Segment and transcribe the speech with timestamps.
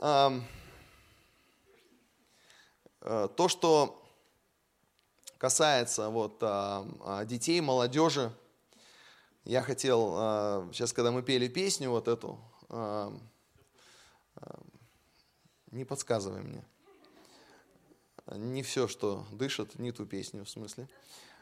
[0.00, 0.40] э,
[3.00, 4.02] то, что
[5.38, 6.84] касается вот, э,
[7.26, 8.32] детей, молодежи,
[9.44, 12.38] я хотел, сейчас, когда мы пели песню вот эту,
[15.70, 16.62] не подсказывай мне,
[18.36, 20.88] не все, что дышит, не ту песню в смысле,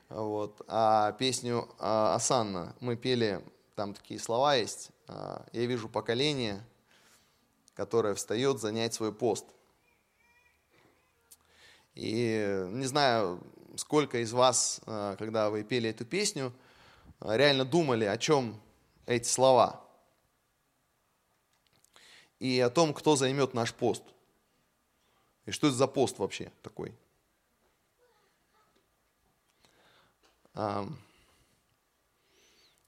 [0.09, 3.45] вот, а песню Асанна мы пели,
[3.75, 6.65] там такие слова есть, э, я вижу поколение,
[7.79, 9.47] которое встает занять свой пост.
[11.95, 13.41] И не знаю,
[13.77, 16.53] сколько из вас, э, когда вы пели эту песню,
[17.21, 18.61] реально думали, о чем
[19.07, 19.81] эти слова.
[22.41, 24.03] И о том, кто займет наш пост.
[25.47, 26.93] И что это за пост вообще такой.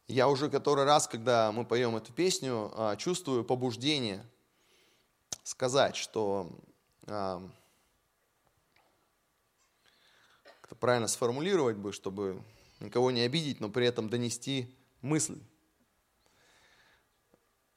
[0.08, 4.26] Я уже который раз, когда мы поем эту песню, а, чувствую побуждение
[5.42, 6.50] сказать, что
[10.70, 12.40] как правильно сформулировать бы, чтобы
[12.78, 15.40] никого не обидеть, но при этом донести мысль.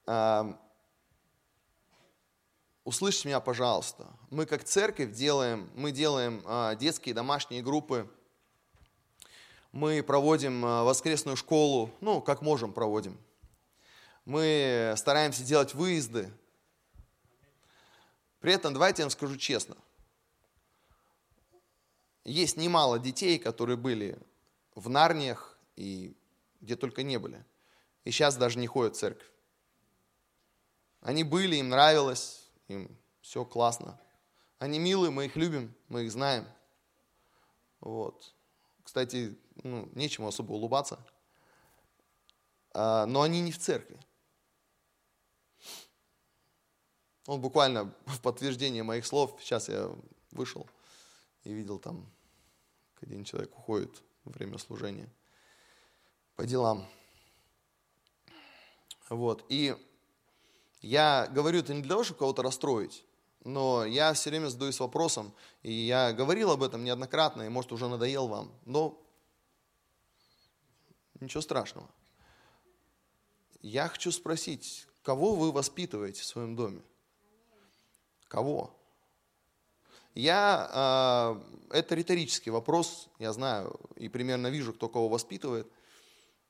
[0.05, 0.59] А,
[2.83, 4.07] услышьте меня, пожалуйста.
[4.29, 8.07] Мы как церковь делаем, мы делаем а, детские домашние группы,
[9.71, 13.17] мы проводим а, воскресную школу, ну, как можем проводим.
[14.25, 16.31] Мы стараемся делать выезды.
[18.43, 19.77] При этом, давайте я вам скажу честно,
[22.25, 24.19] есть немало детей, которые были
[24.75, 26.13] в Нарниях и
[26.59, 27.41] где только не были.
[28.03, 29.31] И сейчас даже не ходят в церковь.
[30.99, 33.97] Они были, им нравилось, им все классно.
[34.59, 36.45] Они милые, мы их любим, мы их знаем.
[37.79, 38.35] Вот.
[38.83, 40.99] Кстати, ну, нечему особо улыбаться.
[42.73, 43.97] А, но они не в церкви.
[47.25, 49.89] Он буквально в подтверждение моих слов, сейчас я
[50.31, 50.67] вышел
[51.43, 52.09] и видел там,
[53.01, 55.09] один человек уходит время служения
[56.35, 56.87] по делам.
[59.09, 59.45] Вот.
[59.49, 59.75] И
[60.81, 63.05] я говорю это не для того, чтобы кого-то расстроить,
[63.43, 67.87] но я все время задаюсь вопросом, и я говорил об этом неоднократно, и может уже
[67.87, 69.01] надоел вам, но
[71.19, 71.89] ничего страшного.
[73.61, 76.81] Я хочу спросить, кого вы воспитываете в своем доме?
[78.33, 78.75] Кого?
[80.15, 81.37] Я,
[81.69, 85.71] э, это риторический вопрос, я знаю и примерно вижу, кто кого воспитывает.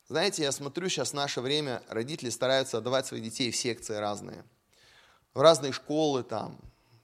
[0.08, 4.46] Знаете, я смотрю сейчас в наше время, родители стараются отдавать своих детей в секции разные.
[5.34, 6.58] В разные школы там,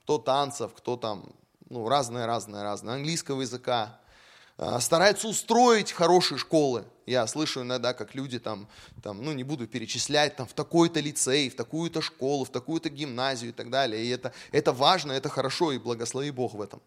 [0.04, 1.34] кто танцев, кто там,
[1.68, 4.00] ну, разное-разное-разное, английского языка.
[4.62, 6.84] А, стараются устроить хорошие школы.
[7.06, 8.68] Я слышу иногда, как люди там,
[9.02, 13.52] там, ну не буду перечислять, там в такой-то лицей, в такую-то школу, в такую-то гимназию
[13.52, 14.04] и так далее.
[14.04, 16.82] И это, это важно, это хорошо, и благослови Бог в этом.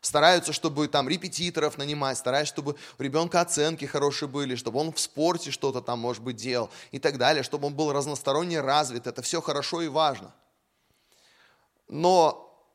[0.00, 4.98] Стараются, чтобы там репетиторов нанимать, стараются, чтобы у ребенка оценки хорошие были, чтобы он в
[4.98, 9.06] спорте что-то там, может быть, делал и так далее, чтобы он был разносторонне развит.
[9.06, 10.34] Это все хорошо и важно.
[11.86, 12.66] Но,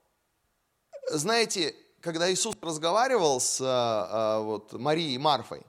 [1.09, 3.66] знаете, когда Иисус разговаривал с а,
[4.12, 5.66] а, вот, Марией и Марфой,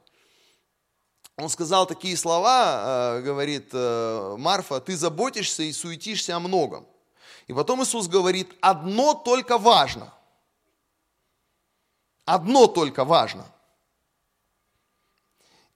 [1.37, 6.87] он сказал такие слова, а, говорит, э, Марфа, ты заботишься и суетишься о многом.
[7.47, 10.13] И потом Иисус говорит, одно только важно.
[12.27, 13.47] Одно только важно.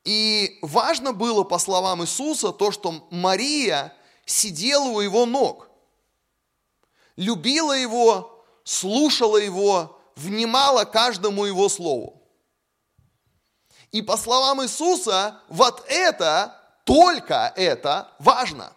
[0.04, 5.70] И важно было, по словам Иисуса, то, что Мария сидела у его ног,
[7.16, 12.20] любила его, слушала его, внимала каждому его слову.
[13.92, 18.72] И по словам Иисуса, вот это, только это важно.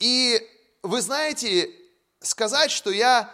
[0.00, 0.40] И
[0.82, 1.70] вы знаете,
[2.20, 3.32] сказать, что я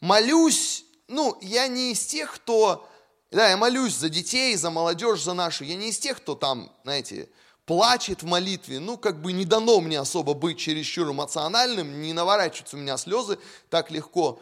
[0.00, 2.88] молюсь, ну, я не из тех, кто,
[3.30, 6.72] да, я молюсь за детей, за молодежь, за нашу, я не из тех, кто там,
[6.84, 7.28] знаете,
[7.66, 12.76] плачет в молитве, ну, как бы не дано мне особо быть чересчур эмоциональным, не наворачиваются
[12.76, 13.38] у меня слезы
[13.68, 14.40] так легко.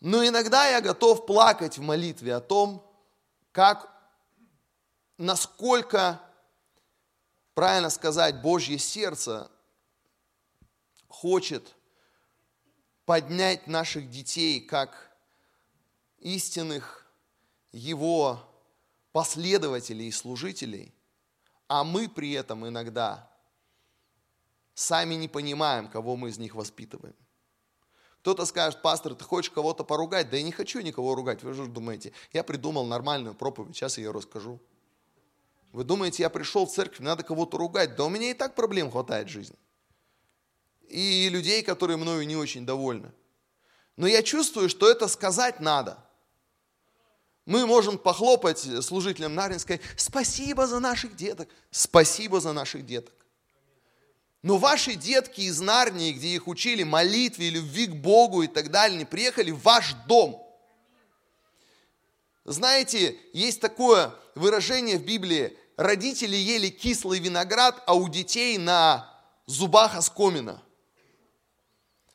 [0.00, 2.86] Но иногда я готов плакать в молитве о том,
[3.50, 3.90] как,
[5.16, 6.20] насколько,
[7.54, 9.50] правильно сказать, Божье сердце
[11.08, 11.74] хочет
[13.06, 15.16] поднять наших детей как
[16.18, 17.06] истинных
[17.72, 18.40] Его
[19.12, 20.94] последователей и служителей–
[21.74, 23.28] а мы при этом иногда
[24.74, 27.16] сами не понимаем, кого мы из них воспитываем.
[28.20, 30.30] Кто-то скажет, пастор, ты хочешь кого-то поругать?
[30.30, 31.42] Да я не хочу никого ругать.
[31.42, 34.60] Вы же думаете, я придумал нормальную проповедь, сейчас я ее расскажу.
[35.72, 37.96] Вы думаете, я пришел в церковь, надо кого-то ругать?
[37.96, 39.58] Да у меня и так проблем хватает в жизни.
[40.88, 43.10] и людей, которые мною не очень довольны.
[43.96, 45.98] Но я чувствую, что это сказать надо.
[47.46, 53.14] Мы можем похлопать служителям Наринской, спасибо за наших деток, спасибо за наших деток.
[54.42, 58.98] Но ваши детки из Нарнии, где их учили молитве, любви к Богу и так далее,
[58.98, 60.40] не приехали в ваш дом.
[62.44, 69.10] Знаете, есть такое выражение в Библии, родители ели кислый виноград, а у детей на
[69.46, 70.62] зубах оскомина.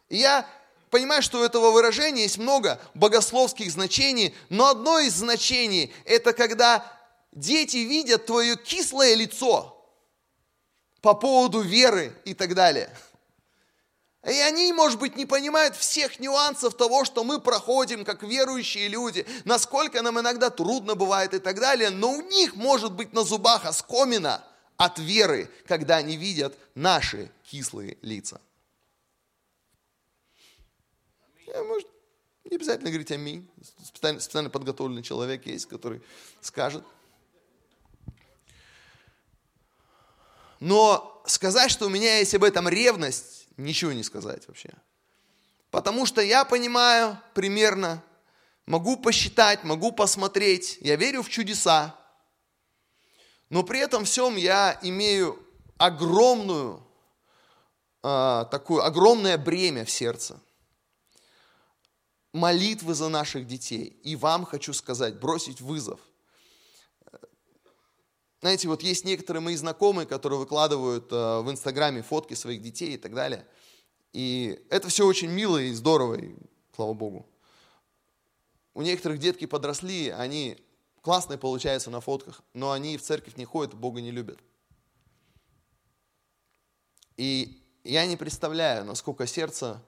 [0.07, 0.47] И я
[0.89, 6.85] понимаю, что у этого выражения есть много богословских значений, но одно из значений– это когда
[7.31, 9.75] дети видят твое кислое лицо
[11.01, 12.89] по поводу веры и так далее.
[14.25, 19.25] И они, может быть, не понимают всех нюансов того, что мы проходим как верующие люди,
[19.45, 23.65] насколько нам иногда трудно бывает и так далее, но у них может быть на зубах
[23.65, 24.43] оскомина
[24.75, 28.41] от веры, когда они видят наши кислые лица.
[31.53, 31.87] Я, может,
[32.45, 33.49] не обязательно говорить аминь.
[33.83, 36.01] Специально, специально подготовленный человек есть, который
[36.41, 36.83] скажет.
[40.59, 44.73] Но сказать, что у меня есть об этом ревность, ничего не сказать вообще.
[45.71, 48.03] Потому что я понимаю примерно,
[48.65, 51.95] могу посчитать, могу посмотреть, я верю в чудеса,
[53.49, 55.39] но при этом всем я имею
[55.77, 56.85] огромную,
[58.03, 60.39] э, такое огромное бремя в сердце–
[62.33, 63.99] молитвы за наших детей.
[64.03, 65.99] И вам хочу сказать, бросить вызов.
[68.41, 72.97] Знаете, вот есть некоторые мои знакомые, которые выкладывают э, в Инстаграме фотки своих детей и
[72.97, 73.45] так далее.
[74.13, 76.35] И это все очень мило и здорово, и,
[76.73, 77.25] слава Богу.
[78.73, 80.57] У некоторых детки подросли, они
[81.01, 84.39] классные получаются на фотках, но они в церковь не ходят, Бога не любят.
[87.17, 89.83] И я не представляю, насколько сердце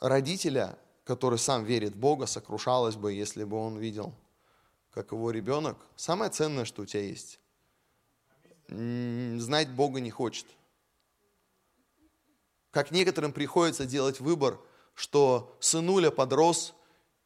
[0.00, 4.14] родителя который сам верит в Бога, сокрушалось бы, если бы он видел,
[4.92, 5.78] как его ребенок.
[5.96, 7.38] Самое ценное, что у тебя есть.
[8.68, 10.46] Знать Бога не хочет.
[12.70, 14.58] Как некоторым приходится делать выбор,
[14.94, 16.74] что сынуля подрос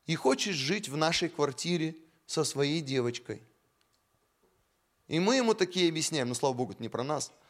[0.07, 1.97] и хочет жить в нашей квартире
[2.27, 3.43] со своей девочкой.
[5.07, 7.33] И мы ему такие объясняем, ну слава Богу, это не про нас–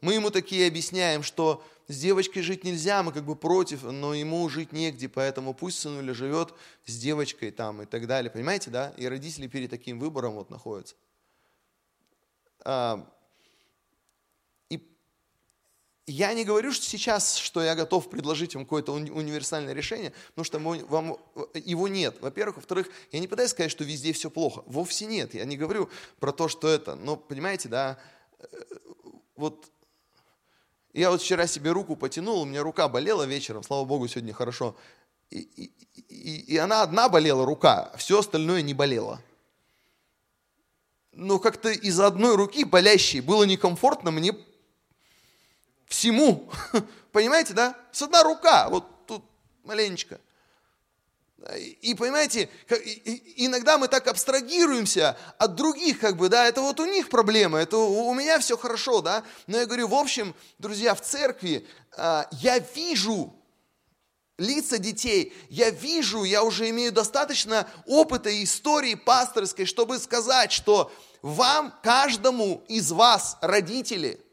[0.00, 4.48] мы ему такие объясняем, что с девочкой жить нельзя, мы как бы против, но ему
[4.48, 6.54] жить негде, поэтому пусть сынуля живет
[6.86, 8.30] с девочкой там и так далее.
[8.30, 8.94] Понимаете, да?
[8.96, 10.94] И родители перед таким выбором вот находятся.
[12.64, 13.06] А,
[14.70, 14.80] и
[16.06, 20.58] я не говорю что сейчас, что я готов предложить вам какое-то универсальное решение, потому что
[20.58, 21.18] вам,
[21.52, 22.16] его нет.
[22.22, 22.56] Во-первых.
[22.56, 24.62] Во-вторых, я не пытаюсь сказать, что везде все плохо.
[24.64, 25.34] Вовсе нет.
[25.34, 26.94] Я не говорю про то, что это.
[26.94, 27.98] Но, понимаете, да,
[28.38, 28.46] э,
[30.94, 34.76] я вот вчера себе руку потянул, у меня рука болела вечером, слава богу, сегодня хорошо.
[35.28, 35.72] И, и,
[36.08, 39.20] и, и она одна болела, рука, а все остальное не болело.
[41.12, 44.36] Но как-то из одной руки болящей было некомфортно мне
[45.86, 46.48] всему.
[47.12, 47.76] Понимаете, да?
[47.90, 49.24] С одна рука, вот тут
[49.64, 50.20] маленечко.
[51.82, 52.48] И понимаете,
[53.36, 57.76] иногда мы так абстрагируемся от других, как бы, да, это вот у них проблема, это
[57.76, 59.24] у меня все хорошо, да.
[59.46, 61.66] Но я говорю, в общем, друзья, в церкви
[61.98, 63.34] а, я вижу
[64.38, 70.90] лица детей, я вижу, я уже имею достаточно опыта и истории пасторской, чтобы сказать, что
[71.20, 74.24] вам, каждому из вас, родители,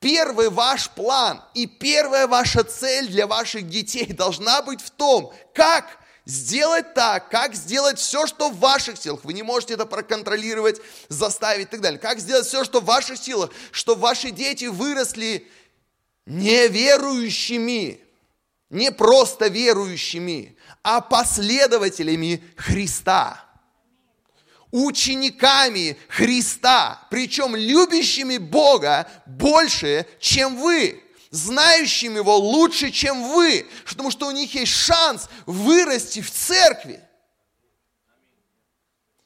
[0.00, 5.99] Первый ваш план и первая ваша цель для ваших детей должна быть в том, как
[6.24, 9.24] сделать так, как сделать все, что в ваших силах.
[9.24, 11.98] Вы не можете это проконтролировать, заставить и так далее.
[11.98, 15.48] Как сделать все, что в ваших силах, чтобы ваши дети выросли
[16.26, 18.00] неверующими,
[18.70, 23.50] не просто верующими, а последователями Христа
[24.70, 34.26] учениками Христа, причем любящими Бога больше, чем вы знающим Его лучше, чем вы, потому что
[34.26, 37.02] у них есть шанс вырасти в церкви.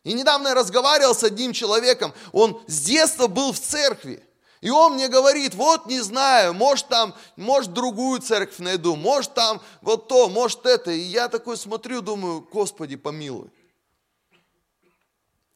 [0.05, 4.23] И недавно я разговаривал с одним человеком, он с детства был в церкви.
[4.61, 9.61] И он мне говорит, вот не знаю, может там, может другую церковь найду, может там
[9.83, 10.91] вот то, может это.
[10.91, 13.51] И я такой смотрю, думаю, Господи, помилуй.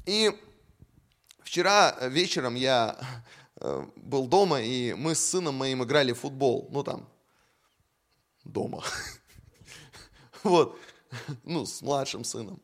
[0.05, 0.31] И
[1.43, 2.99] вчера вечером я
[3.61, 6.69] был дома, и мы с сыном моим играли в футбол.
[6.71, 7.09] Ну, там,
[8.45, 8.83] дома.
[10.45, 10.79] Вот.
[11.43, 12.63] Ну, с младшим сыном.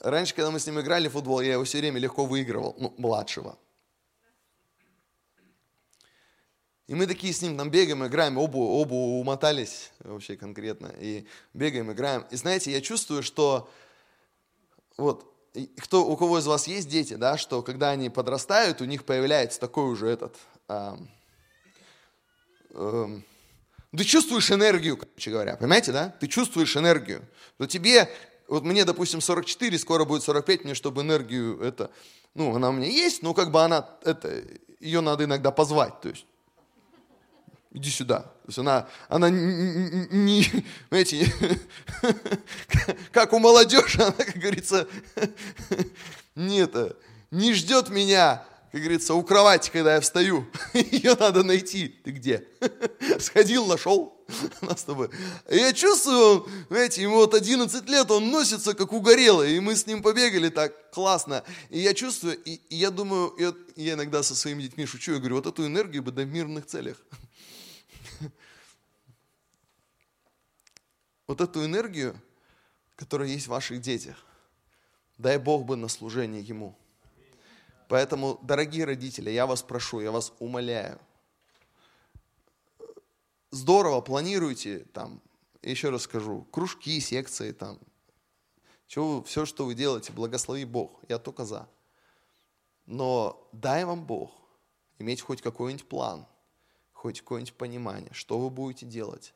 [0.00, 2.74] Раньше, когда мы с ним играли в футбол, я его все время легко выигрывал.
[2.76, 3.56] Ну, младшего.
[6.88, 10.92] И мы такие с ним там бегаем, играем, оба, оба умотались вообще конкретно.
[10.98, 12.26] И бегаем, играем.
[12.30, 13.70] И знаете, я чувствую, что
[14.96, 15.37] вот
[15.78, 19.60] кто, у кого из вас есть дети, да, что когда они подрастают, у них появляется
[19.60, 20.36] такой уже этот...
[20.68, 21.10] Эм,
[22.74, 23.24] эм,
[23.96, 26.14] ты чувствуешь энергию, короче говоря, понимаете, да?
[26.20, 27.24] Ты чувствуешь энергию.
[27.58, 28.08] Но тебе,
[28.46, 31.90] вот мне, допустим, 44, скоро будет 45, мне, чтобы энергию это,
[32.34, 34.42] ну, она у меня есть, но как бы она, это,
[34.80, 36.26] ее надо иногда позвать, то есть
[37.72, 38.20] иди сюда.
[38.20, 40.46] То есть она, она не,
[40.88, 41.32] знаете,
[43.12, 44.88] как у молодежи, она, как говорится,
[46.34, 46.96] не это,
[47.30, 50.46] не ждет меня, как говорится, у кровати, когда я встаю.
[50.74, 51.88] Ее надо найти.
[51.88, 52.46] Ты где?
[53.18, 54.14] Сходил, нашел.
[54.60, 55.08] Нас с тобой.
[55.48, 60.02] Я чувствую, знаете, ему вот 11 лет, он носится как угорелый, и мы с ним
[60.02, 61.44] побегали так классно.
[61.70, 65.18] И я чувствую, и, и я думаю, я, я иногда со своими детьми шучу, я
[65.18, 66.98] говорю, вот эту энергию бы в мирных целях.
[71.26, 72.18] Вот эту энергию,
[72.96, 74.24] которая есть в ваших детях,
[75.18, 76.74] дай Бог бы на служение Ему.
[77.88, 80.98] Поэтому, дорогие родители, я вас прошу, я вас умоляю,
[83.50, 85.20] здорово планируйте там,
[85.62, 87.78] еще раз скажу, кружки, секции там,
[88.86, 91.68] все, все, что вы делаете, благослови Бог, я только за.
[92.86, 94.32] Но дай вам Бог
[94.98, 96.26] иметь хоть какой-нибудь план,
[96.98, 99.32] хоть какое-нибудь понимание, что вы будете делать,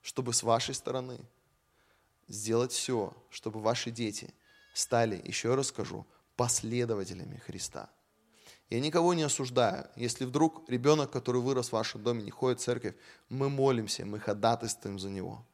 [0.00, 1.18] чтобы с вашей стороны
[2.28, 4.32] сделать все, чтобы ваши дети
[4.74, 6.06] стали, еще раз скажу,
[6.36, 7.90] последователями Христа.
[8.70, 9.88] Я никого не осуждаю.
[9.96, 12.94] Если вдруг ребенок, который вырос в вашем доме, не ходит в церковь,
[13.28, 15.44] мы молимся, мы ходатайствуем за него.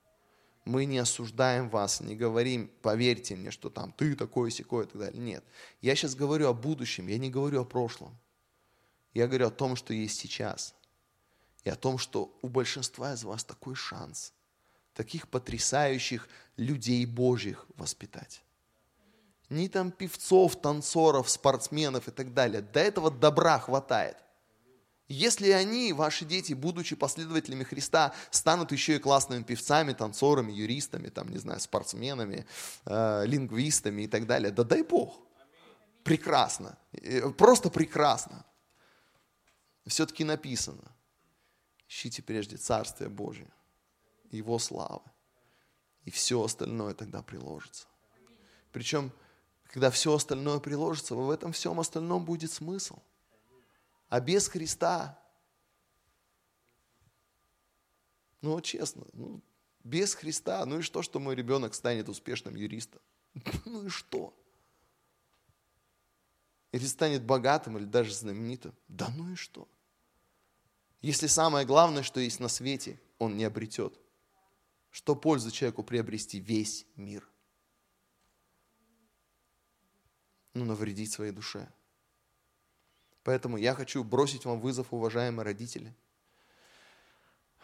[0.66, 4.99] Мы не осуждаем вас, не говорим, поверьте мне, что там ты такой, секой и так
[4.99, 5.23] далее.
[5.23, 5.45] Нет.
[5.81, 8.14] Я сейчас говорю о будущем, я не говорю о прошлом.
[9.14, 10.75] Я говорю о том, что есть сейчас.
[11.64, 14.33] И о том, что у большинства из вас такой шанс.
[14.92, 18.44] Таких потрясающих людей Божьих воспитать
[19.50, 22.62] ни там певцов, танцоров, спортсменов и так далее.
[22.62, 24.16] До этого добра хватает.
[25.06, 31.28] Если они, ваши дети, будучи последователями Христа, станут еще и классными певцами, танцорами, юристами, там,
[31.28, 32.47] не знаю, спортсменами,
[32.87, 35.21] э, лингвистами и так далее, да дай Бог.
[36.04, 36.78] Прекрасно.
[36.92, 38.47] Э, просто прекрасно.
[39.87, 40.93] Все-таки написано.
[41.94, 43.48] Ищите прежде Царствие Божие,
[44.32, 45.08] Его славы.
[46.02, 47.86] И все остальное тогда приложится.
[48.72, 49.12] Причем
[49.68, 52.98] когда все остальное приложится, в этом всем остальном будет смысл.
[54.08, 55.22] А без Христа,
[58.40, 59.40] ну честно, ну,
[59.84, 63.00] без Христа, ну и что, что мой ребенок станет успешным юристом?
[63.66, 64.36] Ну и что?
[66.72, 68.74] Или станет богатым, или даже знаменитым?
[68.88, 69.68] Да ну и что?
[71.04, 74.00] Если самое главное, что есть на свете, он не обретет.
[74.90, 77.28] Что пользы человеку приобрести весь мир?
[80.54, 81.68] но навредить своей душе.
[83.23, 85.92] Поэтому я хочу бросить вам вызов, уважаемые родители.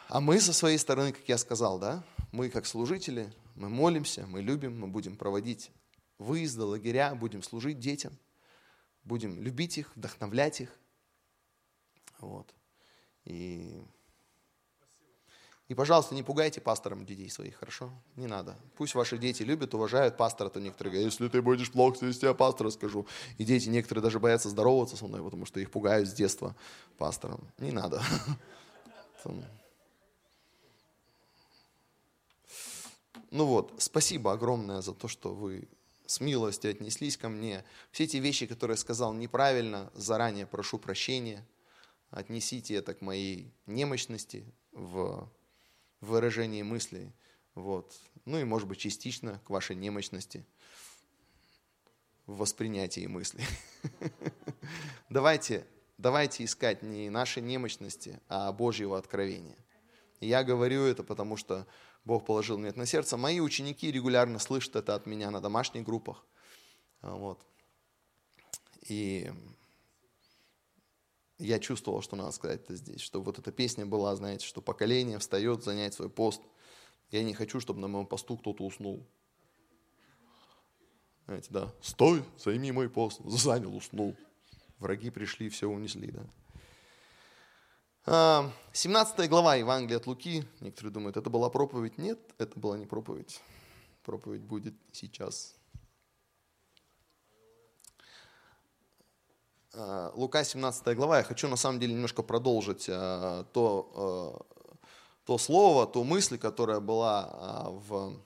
[0.08, 4.42] А мы со своей стороны, как я сказал, да, мы как служители, мы молимся, мы
[4.42, 5.70] любим, мы будем проводить
[6.18, 8.18] выезды, лагеря, будем служить детям,
[9.04, 10.76] будем любить их, вдохновлять их.
[12.18, 12.52] Вот.
[13.24, 13.82] И
[15.70, 17.92] и, пожалуйста, не пугайте пастором детей своих, хорошо?
[18.16, 18.56] Не надо.
[18.76, 22.34] Пусть ваши дети любят, уважают пастора, то некоторые говорят, если ты будешь плохо себя я
[22.34, 23.06] пастора скажу.
[23.38, 26.56] И дети некоторые даже боятся здороваться со мной, потому что их пугают с детства
[26.98, 27.46] пастором.
[27.58, 28.02] Не надо.
[33.30, 35.68] Ну вот, спасибо огромное за то, что вы
[36.04, 37.64] с милостью отнеслись ко мне.
[37.92, 41.46] Все эти вещи, которые я сказал неправильно, заранее прошу прощения.
[42.10, 45.30] Отнесите это к моей немощности в
[46.00, 47.12] выражении мыслей.
[47.54, 47.94] Вот.
[48.24, 50.44] Ну и, может быть, частично к вашей немощности
[52.26, 53.44] в воспринятии мыслей.
[55.08, 55.66] Давайте,
[55.98, 59.58] давайте искать не нашей немощности, а Божьего откровения.
[60.20, 61.66] я говорю это, потому что
[62.04, 63.16] Бог положил мне это на сердце.
[63.16, 66.24] Мои ученики регулярно слышат это от меня на домашних группах.
[67.02, 67.44] Вот.
[68.88, 69.32] И
[71.40, 75.18] я чувствовал, что надо сказать это здесь, чтобы вот эта песня была, знаете, что поколение
[75.18, 76.42] встает занять свой пост.
[77.10, 79.06] Я не хочу, чтобы на моем посту кто-то уснул.
[81.26, 84.16] Знаете, да, стой, займи мой пост, занял, уснул.
[84.78, 86.26] Враги пришли, все унесли, да.
[88.72, 90.44] 17 а, глава Евангелия от Луки.
[90.60, 91.98] Некоторые думают, это была проповедь.
[91.98, 93.40] Нет, это была не проповедь.
[94.04, 95.54] Проповедь будет сейчас.
[99.72, 104.76] Лука 17 глава, я хочу на самом деле немножко продолжить э, то, э,
[105.26, 108.16] то слово, ту мысль, которая была в,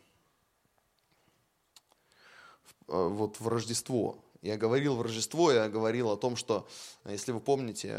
[2.87, 4.17] вот в Рождество.
[4.41, 6.67] Я говорил в Рождество, я говорил о том, что,
[7.05, 7.95] если вы помните,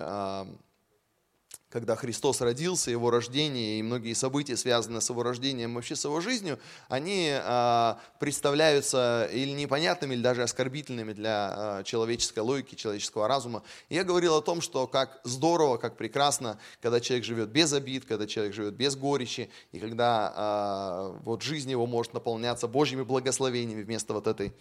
[1.75, 6.21] когда Христос родился, его рождение и многие события, связанные с его рождением, вообще с его
[6.21, 13.61] жизнью, они э, представляются или непонятными, или даже оскорбительными для э, человеческой логики, человеческого разума.
[13.89, 18.05] И я говорил о том, что как здорово, как прекрасно, когда человек живет без обид,
[18.05, 23.83] когда человек живет без горечи, и когда э, вот жизнь его может наполняться Божьими благословениями
[23.83, 24.53] вместо вот этой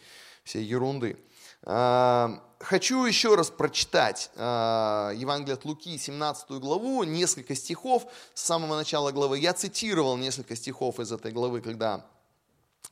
[0.43, 1.17] всей ерунды.
[1.65, 9.39] Хочу еще раз прочитать Евангелие от Луки, 17 главу, несколько стихов с самого начала главы.
[9.39, 12.05] Я цитировал несколько стихов из этой главы, когда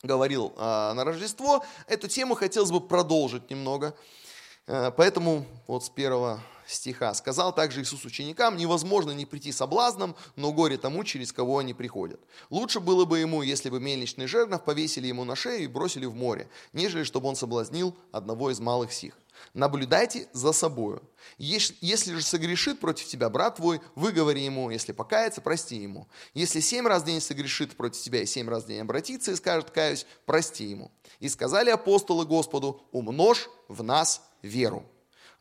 [0.02, 1.64] говорил на Рождество.
[1.86, 3.94] Эту тему хотелось бы продолжить немного.
[4.66, 7.14] Поэтому вот с первого стиха.
[7.14, 12.20] «Сказал также Иисус ученикам, невозможно не прийти соблазном, но горе тому, через кого они приходят.
[12.50, 16.14] Лучше было бы ему, если бы мельничный жернов повесили ему на шею и бросили в
[16.14, 19.14] море, нежели чтобы он соблазнил одного из малых сих.
[19.54, 21.02] Наблюдайте за собою.
[21.38, 26.08] Если же согрешит против тебя брат твой, выговори ему, если покается, прости ему.
[26.34, 29.36] Если семь раз в день согрешит против тебя и семь раз в день обратится и
[29.36, 30.90] скажет, каюсь, прости ему.
[31.20, 34.84] И сказали апостолы Господу, умножь в нас веру.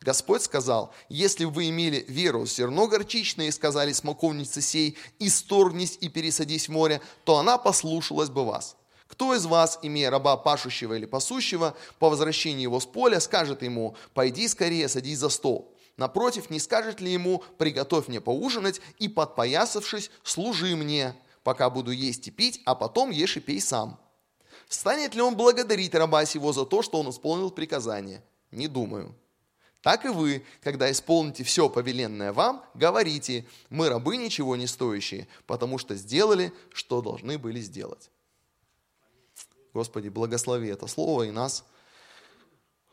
[0.02, 6.68] Господь сказал, если вы имели веру зерно горчичное и сказали смоковнице сей, исторгнись и пересадись
[6.68, 8.76] в море, то она послушалась бы вас.
[9.06, 13.94] Кто из вас, имея раба пашущего или пасущего, по возвращении его с поля, скажет ему,
[14.14, 15.76] пойди скорее, садись за стол?
[15.96, 22.26] Напротив, не скажет ли ему, приготовь мне поужинать и, подпоясавшись, служи мне, пока буду есть
[22.26, 24.00] и пить, а потом ешь и пей сам?
[24.68, 28.24] Станет ли он благодарить раба сего за то, что он исполнил приказание?
[28.50, 29.14] Не думаю.
[29.82, 35.76] Так и вы, когда исполните все повеленное вам, говорите, мы рабы ничего не стоящие, потому
[35.76, 38.08] что сделали, что должны были сделать.
[39.74, 41.64] Господи, благослови это слово и нас,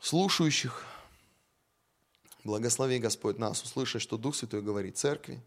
[0.00, 0.84] слушающих.
[2.42, 5.40] Благослови, Господь, нас, услышать, что Дух Святой говорит церкви.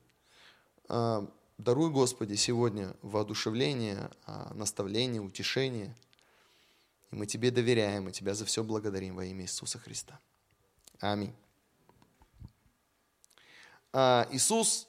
[0.87, 1.27] А,
[1.57, 5.93] даруй, Господи, сегодня воодушевление, а, наставление, утешение.
[7.11, 10.19] И мы Тебе доверяем, и Тебя за все благодарим во имя Иисуса Христа.
[11.03, 11.35] Аминь.
[13.91, 14.87] А, Иисус,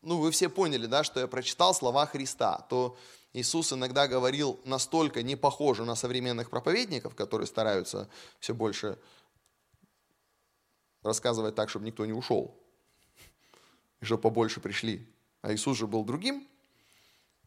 [0.00, 2.96] ну вы все поняли, да, что я прочитал слова Христа, то
[3.34, 8.98] Иисус иногда говорил настолько не похоже на современных проповедников, которые стараются все больше
[11.02, 12.58] рассказывать так, чтобы никто не ушел,
[14.00, 15.06] и чтобы побольше пришли.
[15.42, 16.48] А Иисус же был другим.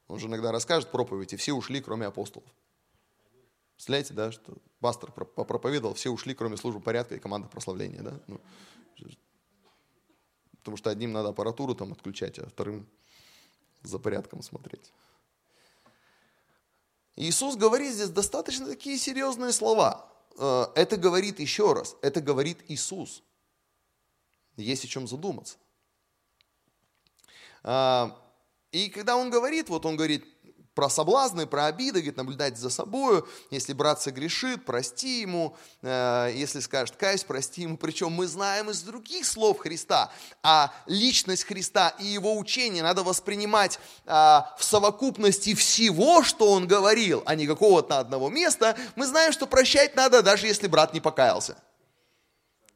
[0.07, 2.47] Он же иногда расскажет проповедь, и все ушли, кроме апостолов.
[3.83, 8.17] Представляете, да, что пастор попроповедовал, все ушли, кроме службы порядка и команды прославления, да?
[8.27, 8.39] Ну,
[10.59, 12.87] потому что одним надо аппаратуру там отключать, а вторым
[13.81, 14.93] за порядком смотреть.
[17.17, 20.09] Иисус говорит здесь достаточно такие серьезные слова.
[20.37, 23.21] Э, это говорит еще раз, это говорит Иисус.
[24.55, 25.57] Есть о чем задуматься.
[27.63, 28.17] А,
[28.71, 30.25] и когда он говорит, вот он говорит,
[30.75, 33.23] про соблазны, про обиды, говорит, наблюдать за собой.
[33.51, 35.55] Если брат согрешит, прости ему.
[35.81, 37.77] Э, если скажет каюсь, прости ему.
[37.77, 43.79] Причем мы знаем из других слов Христа, а личность Христа и его учение надо воспринимать
[44.05, 48.77] а, в совокупности всего, что он говорил, а не какого-то одного места.
[48.95, 51.57] Мы знаем, что прощать надо, даже если брат не покаялся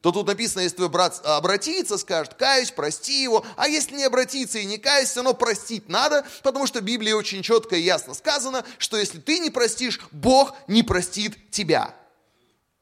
[0.00, 4.58] то тут написано, если твой брат обратится, скажет, каюсь, прости его, а если не обратиться
[4.58, 8.14] и не каюсь, все равно простить надо, потому что в Библии очень четко и ясно
[8.14, 11.94] сказано, что если ты не простишь, Бог не простит тебя.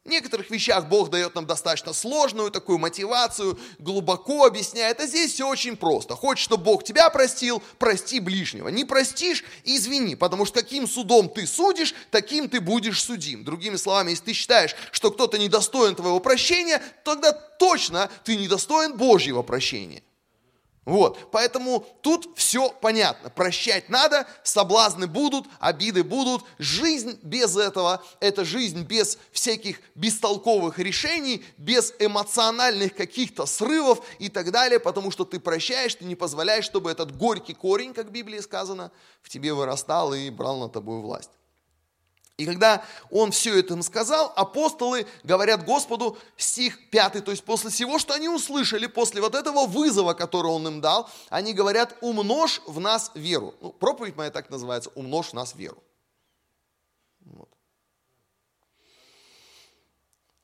[0.06, 5.48] В некоторых вещах Бог дает нам достаточно сложную такую мотивацию, глубоко объясняет, а здесь все
[5.48, 6.14] очень просто.
[6.14, 8.68] Хочешь, чтобы Бог тебя простил, прости ближнего.
[8.68, 13.42] Не простишь, извини, потому что каким судом ты судишь, таким ты будешь судим.
[13.42, 19.42] Другими словами, если ты считаешь, что кто-то недостоин твоего прощения, тогда точно ты недостоин Божьего
[19.42, 20.04] прощения.
[20.86, 23.28] Вот, поэтому тут все понятно.
[23.28, 26.44] Прощать надо, соблазны будут, обиды будут.
[26.58, 34.52] Жизнь без этого– это жизнь без всяких бестолковых решений, без эмоциональных каких-то срывов и так
[34.52, 38.38] далее, потому что ты прощаешь, ты не позволяешь, чтобы этот горький корень, как в Библии
[38.38, 41.30] сказано, в тебе вырастал и брал на тобой власть.
[42.38, 47.70] И когда он все это им сказал, апостолы говорят Господу, стих 5, то есть после
[47.70, 52.60] всего, что они услышали, после вот этого вызова, который он им дал, они говорят, умножь
[52.66, 53.54] в нас веру.
[53.62, 55.82] Ну, проповедь моя так называется, умножь в нас веру.
[57.24, 57.48] Вот.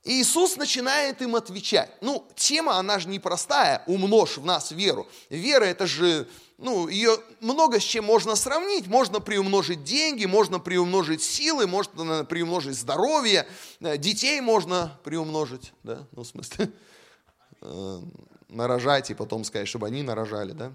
[0.05, 1.91] Иисус начинает им отвечать.
[2.01, 5.07] Ну, тема, она же непростая, умножь в нас веру.
[5.29, 6.27] Вера, это же,
[6.63, 8.87] ну, ее много с чем можно сравнить.
[8.87, 13.49] Можно приумножить деньги, можно приумножить силы, можно приумножить здоровье,
[13.81, 16.71] э, детей можно приумножить, да, ну, в смысле,
[17.63, 18.01] э,
[18.49, 20.73] нарожать и потом сказать, чтобы они нарожали, да.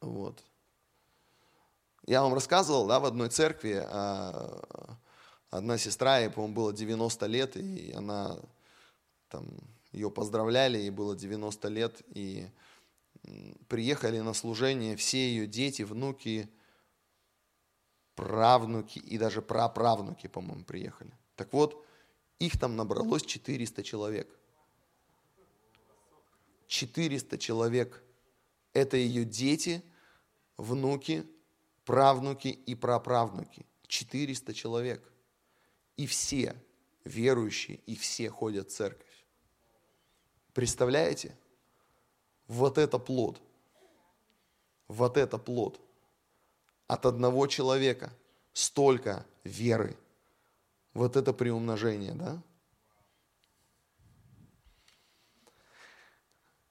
[0.00, 0.42] Вот.
[2.06, 4.96] Я вам рассказывал, да, в одной церкви, а,
[5.50, 8.38] одна сестра, ей, по-моему, было 90 лет, и она
[9.28, 9.46] там,
[9.92, 12.48] ее поздравляли, ей было 90 лет, и
[13.68, 16.48] приехали на служение все ее дети, внуки,
[18.14, 21.16] правнуки и даже праправнуки, по-моему, приехали.
[21.36, 21.86] Так вот,
[22.38, 24.28] их там набралось 400 человек.
[26.66, 28.02] 400 человек.
[28.72, 29.82] Это ее дети,
[30.56, 31.26] внуки,
[31.84, 33.66] правнуки и праправнуки.
[33.86, 35.12] 400 человек.
[35.96, 36.56] И все
[37.04, 39.26] верующие, и все ходят в церковь.
[40.52, 41.36] Представляете?
[42.52, 43.40] Вот это плод.
[44.86, 45.80] Вот это плод.
[46.86, 48.12] От одного человека
[48.52, 49.96] столько веры.
[50.92, 52.42] Вот это приумножение, да?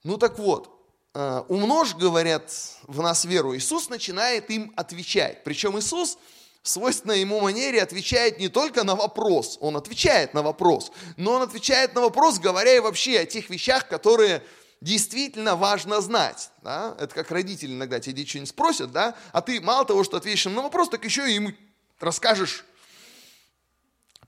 [0.04, 0.70] Ну так вот,
[1.16, 2.52] э, умножь, говорят,
[2.84, 3.56] в нас веру.
[3.56, 5.44] Иисус начинает им отвечать.
[5.44, 6.20] Причем Иисус
[6.62, 11.42] в свойственной ему манере отвечает не только на вопрос, он отвечает на вопрос, но он
[11.42, 14.44] отвечает на вопрос, говоря и вообще о тех вещах, которые
[14.82, 16.52] действительно важно знать.
[16.64, 16.96] Да?
[17.00, 19.16] Это как родители иногда тебе дети что-нибудь спросят, да?
[19.32, 21.52] а ты мало того, что ответишь им на вопрос, так еще и ему
[22.00, 22.66] расскажешь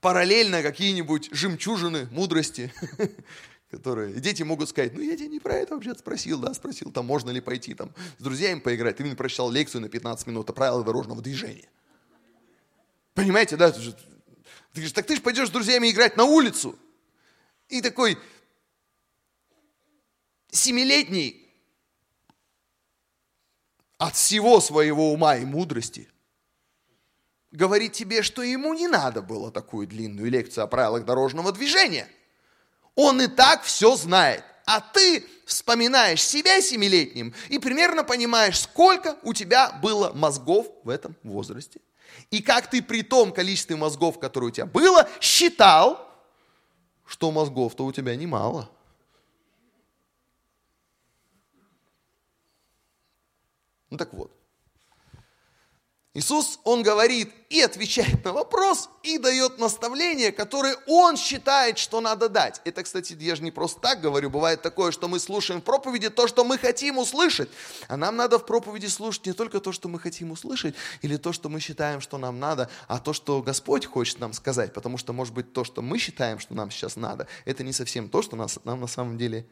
[0.00, 2.72] параллельно какие-нибудь жемчужины мудрости,
[3.70, 7.06] которые дети могут сказать, ну я тебя не про это вообще спросил, да, спросил, там
[7.06, 10.52] можно ли пойти там с друзьями поиграть, ты мне прочитал лекцию на 15 минут о
[10.52, 11.68] правилах дорожного движения.
[13.14, 13.70] Понимаете, да?
[13.70, 13.80] Ты
[14.74, 16.76] говоришь, так ты же пойдешь с друзьями играть на улицу.
[17.68, 18.18] И такой
[20.54, 21.46] семилетний
[23.98, 26.08] от всего своего ума и мудрости
[27.50, 32.08] говорит тебе, что ему не надо было такую длинную лекцию о правилах дорожного движения.
[32.94, 34.44] Он и так все знает.
[34.66, 41.14] А ты вспоминаешь себя семилетним и примерно понимаешь, сколько у тебя было мозгов в этом
[41.22, 41.80] возрасте.
[42.30, 46.08] И как ты при том количестве мозгов, которые у тебя было, считал,
[47.06, 48.70] что мозгов-то у тебя немало.
[53.94, 54.32] Ну так вот.
[56.14, 62.28] Иисус, Он говорит и отвечает на вопрос, и дает наставление, которое Он считает, что надо
[62.28, 62.60] дать.
[62.64, 66.10] Это, кстати, я же не просто так говорю, бывает такое, что мы слушаем в проповеди
[66.10, 67.48] то, что мы хотим услышать.
[67.86, 71.32] А нам надо в проповеди слушать не только то, что мы хотим услышать, или то,
[71.32, 74.72] что мы считаем, что нам надо, а то, что Господь хочет нам сказать.
[74.72, 78.08] Потому что, может быть, то, что мы считаем, что нам сейчас надо, это не совсем
[78.08, 79.46] то, что нас, нам на самом деле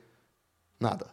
[0.80, 1.12] надо.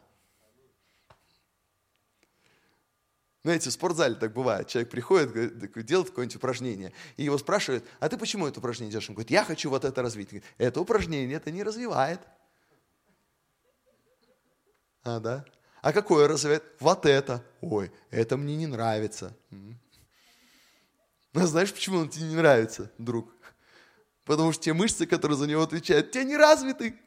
[3.44, 4.68] Знаете, в спортзале так бывает.
[4.68, 9.10] Человек приходит, делает какое-нибудь упражнение, и его спрашивают, а ты почему это упражнение делаешь?
[9.10, 10.30] Он говорит, я хочу вот это развить.
[10.30, 12.20] Говорит, это упражнение это не развивает.
[15.04, 15.46] А, да?
[15.82, 16.64] А какое развивает?
[16.80, 17.44] Вот это.
[17.62, 19.34] Ой, это мне не нравится.
[19.50, 23.32] Ну, знаешь, почему он тебе не нравится, друг?
[24.26, 27.00] Потому что те мышцы, которые за него отвечают, те не развиты.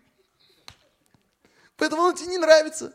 [1.77, 2.95] Поэтому он тебе не нравится.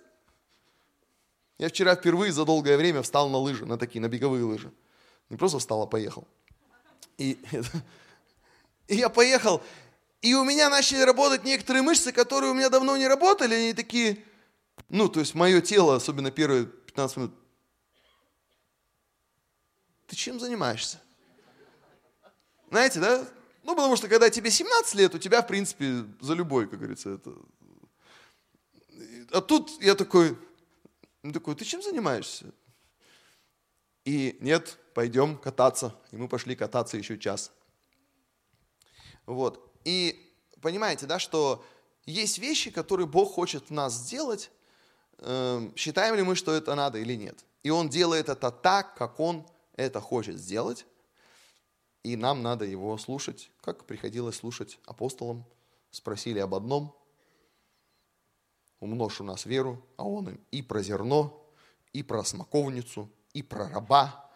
[1.57, 4.71] Я вчера впервые за долгое время встал на лыжи, на такие, на беговые лыжи.
[5.29, 6.27] Не просто встал, а поехал.
[7.17, 7.39] И,
[8.87, 9.61] и я поехал,
[10.21, 14.23] и у меня начали работать некоторые мышцы, которые у меня давно не работали, они такие,
[14.89, 17.33] ну, то есть мое тело, особенно первые 15 минут,
[20.07, 21.01] ты чем занимаешься?
[22.69, 23.27] Знаете, да?
[23.63, 27.09] Ну, потому что когда тебе 17 лет, у тебя, в принципе, за любой, как говорится,
[27.09, 27.33] это...
[29.31, 30.37] А тут я такой,
[31.27, 32.53] он такой, ты чем занимаешься?
[34.05, 35.93] И нет, пойдем кататься.
[36.11, 37.51] И мы пошли кататься еще час.
[39.25, 39.77] Вот.
[39.83, 41.65] И понимаете, да, что
[42.05, 44.49] есть вещи, которые Бог хочет в нас сделать,
[45.17, 47.43] э, считаем ли мы, что это надо или нет.
[47.61, 50.85] И Он делает это так, как Он это хочет сделать,
[52.03, 55.43] и нам надо Его слушать, как приходилось слушать апостолам.
[55.91, 56.96] Спросили об одном,
[58.79, 61.43] умножь у нас веру, а он им и про зерно,
[61.93, 64.29] и про смоковницу, и про раба,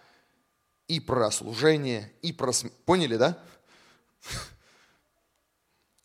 [0.88, 2.52] и про служение, и про...
[2.86, 3.38] Поняли, да?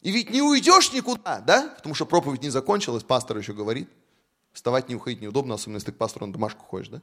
[0.02, 1.74] И ведь не уйдешь никуда, да?
[1.76, 3.88] Потому что проповедь не закончилась, пастор еще говорит.
[4.52, 7.02] Вставать не уходить неудобно, особенно если ты к пастору на домашку ходишь, да?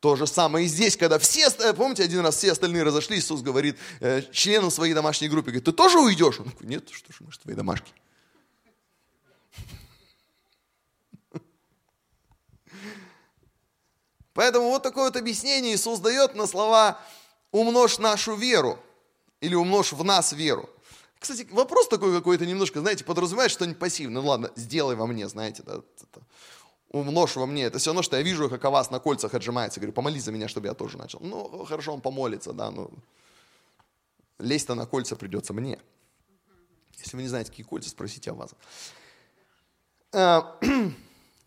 [0.00, 3.76] То же самое и здесь, когда все, помните, один раз все остальные разошлись, Иисус говорит
[3.98, 6.38] э, членам своей домашней группы, говорит, ты тоже уйдешь?
[6.38, 7.92] Он говорит, нет, что ж, мы же твои домашки.
[14.38, 17.00] Поэтому вот такое вот объяснение Иисус дает на слова
[17.50, 18.78] «умножь нашу веру»
[19.40, 20.70] или «умножь в нас веру».
[21.18, 24.22] Кстати, вопрос такой какой-то немножко, знаете, подразумевает что-нибудь пассивное.
[24.22, 26.20] Ну ладно, сделай во мне, знаете, да, это,
[26.90, 27.64] умножь во мне.
[27.64, 29.80] Это все равно, что я вижу, как вас на кольцах отжимается.
[29.80, 31.18] Говорю, помолись за меня, чтобы я тоже начал.
[31.20, 32.92] Ну, хорошо, он помолится, да, ну.
[34.38, 35.80] Лезть-то на кольца придется мне.
[36.96, 38.52] Если вы не знаете, какие кольца, спросите вас.
[40.12, 40.42] Э,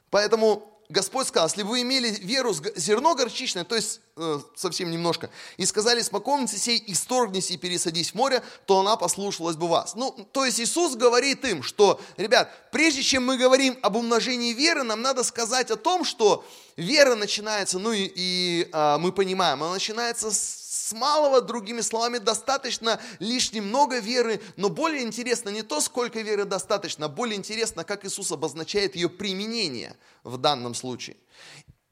[0.09, 5.65] поэтому Господь сказал, если вы имели веру, зерно горчичное, то есть э, совсем немножко, и
[5.65, 9.95] сказали смоковнице сей, исторгнись и пересадись в море, то она послушалась бы вас.
[9.95, 14.83] Ну, то есть Иисус говорит им, что, ребят, прежде чем мы говорим об умножении веры,
[14.83, 19.73] нам надо сказать о том, что вера начинается, ну и, и э, мы понимаем, она
[19.73, 20.60] начинается с
[20.91, 26.45] с малого, другими словами, достаточно лишь немного веры, но более интересно не то, сколько веры
[26.45, 31.15] достаточно, а более интересно, как Иисус обозначает ее применение в данном случае.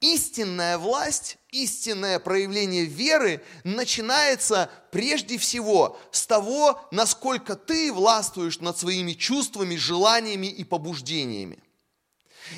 [0.02, 9.14] Истинная власть, истинное проявление веры начинается прежде всего с того, насколько ты властвуешь над своими
[9.14, 11.60] чувствами, желаниями и побуждениями.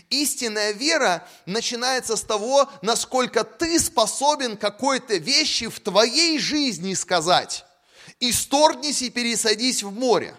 [0.10, 7.66] Истинная вера начинается с того, насколько ты способен какой-то вещи в твоей жизни сказать.
[8.20, 10.36] Исторгнись и пересадись в море.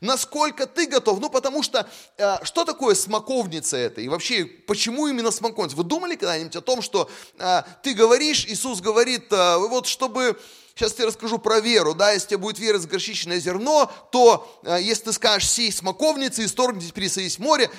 [0.00, 1.20] Насколько ты готов?
[1.20, 4.00] Ну, потому что, э, что такое смоковница это?
[4.00, 5.76] И вообще, почему именно смоковница?
[5.76, 10.38] Вы думали когда-нибудь о том, что э, ты говоришь, Иисус говорит, э, вот чтобы,
[10.74, 14.60] сейчас я расскажу про веру, да, если у тебя будет вера с горчичное зерно, то
[14.64, 17.70] э, если ты скажешь сей смоковницы, исторгнись, пересадись в море,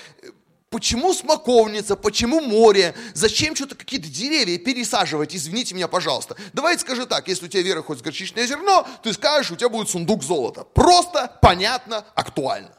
[0.73, 2.95] Почему смоковница, почему море?
[3.13, 5.36] Зачем что-то какие-то деревья пересаживать?
[5.36, 6.36] Извините меня, пожалуйста.
[6.51, 9.69] Давайте скажи так, если у тебя вера хоть с горчичное зерно, ты скажешь, у тебя
[9.69, 10.63] будет сундук золота.
[10.63, 12.75] Просто, понятно, актуально.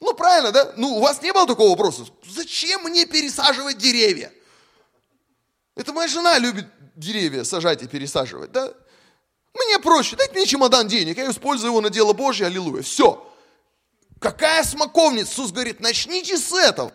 [0.00, 0.72] Ну, правильно, да?
[0.76, 2.06] Ну, у вас не было такого вопроса?
[2.28, 4.32] Зачем мне пересаживать деревья?
[5.76, 8.74] Это моя жена любит деревья сажать и пересаживать, да?
[9.54, 12.82] Мне проще, дайте мне чемодан денег, я использую его на дело Божье, аллилуйя.
[12.82, 13.29] Все.
[14.20, 15.32] Какая смоковница?
[15.32, 16.92] Иисус говорит, начните с этого.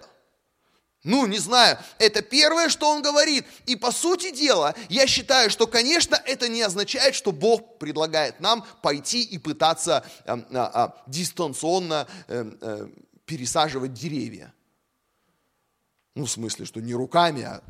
[1.04, 3.46] Ну, не знаю, это первое, что он говорит.
[3.66, 8.66] И по сути дела, я считаю, что, конечно, это не означает, что Бог предлагает нам
[8.82, 12.88] пойти и пытаться э, э, э, дистанционно э, э,
[13.26, 14.54] пересаживать деревья.
[16.16, 17.62] Ну, в смысле, что не руками, а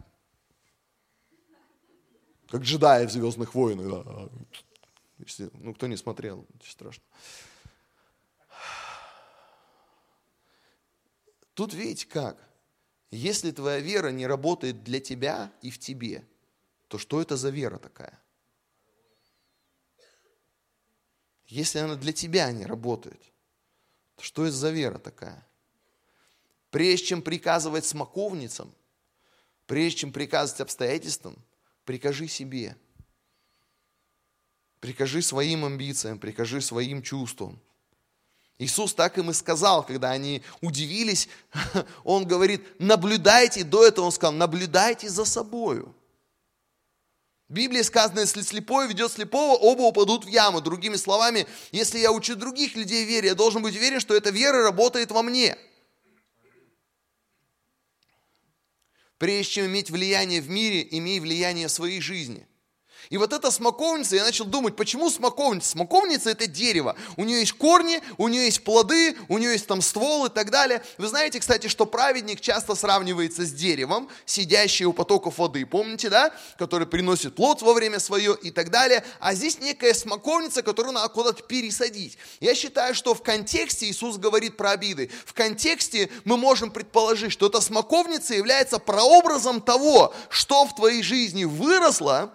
[2.49, 4.05] как джедаи в «Звездных войнах».
[4.05, 4.29] Да.
[5.59, 6.91] Ну, кто не смотрел, ничего
[11.55, 12.37] Тут видите как?
[13.09, 16.27] Если твоя вера не работает для тебя и в тебе,
[16.89, 18.21] то что это за вера такая?
[21.47, 23.21] Если она для тебя не работает,
[24.17, 25.47] то что это за вера такая?
[26.71, 28.75] Прежде чем приказывать смоковницам,
[29.65, 31.37] прежде чем приказывать обстоятельствам,
[31.85, 32.75] прикажи себе.
[34.81, 37.61] Прикажи своим амбициям, прикажи своим чувствам.
[38.57, 41.27] Иисус так им и сказал, когда они удивились,
[42.03, 45.93] Он говорит, наблюдайте, до этого Он сказал, наблюдайте за собою.
[47.49, 50.61] В Библии сказано, если слепой ведет слепого, оба упадут в яму.
[50.61, 54.63] Другими словами, если я учу других людей вере, я должен быть уверен, что эта вера
[54.63, 55.57] работает во мне.
[59.17, 62.47] Прежде чем иметь влияние в мире, имей влияние в своей жизни–
[63.09, 65.69] и вот эта смоковница, я начал думать, почему смоковница?
[65.69, 66.95] Смоковница это дерево.
[67.17, 70.49] У нее есть корни, у нее есть плоды, у нее есть там ствол и так
[70.51, 70.83] далее.
[70.97, 75.65] Вы знаете, кстати, что праведник часто сравнивается с деревом, сидящий у потоков воды.
[75.65, 76.31] Помните, да?
[76.57, 79.03] Который приносит плод во время свое и так далее.
[79.19, 82.17] А здесь некая смоковница, которую надо куда-то пересадить.
[82.39, 85.11] Я считаю, что в контексте Иисус говорит про обиды.
[85.25, 91.43] В контексте мы можем предположить, что эта смоковница является прообразом того, что в твоей жизни
[91.43, 92.33] выросло,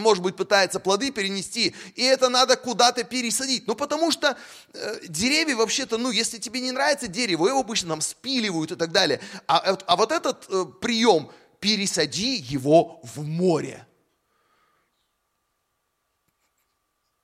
[0.00, 3.66] может быть, пытается плоды перенести, и это надо куда-то пересадить.
[3.66, 4.38] Ну, потому что
[4.72, 8.90] э, деревья вообще-то, ну, если тебе не нравится дерево, его обычно там спиливают и так
[8.90, 9.20] далее.
[9.46, 13.86] А, а, а вот этот э, прием, пересади его в море.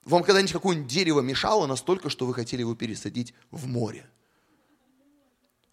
[0.04, 4.08] Вам когда-нибудь какое-нибудь дерево мешало настолько, что вы хотели его пересадить в море?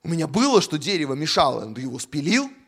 [0.03, 2.49] У меня было, что дерево мешало, ты его спилил–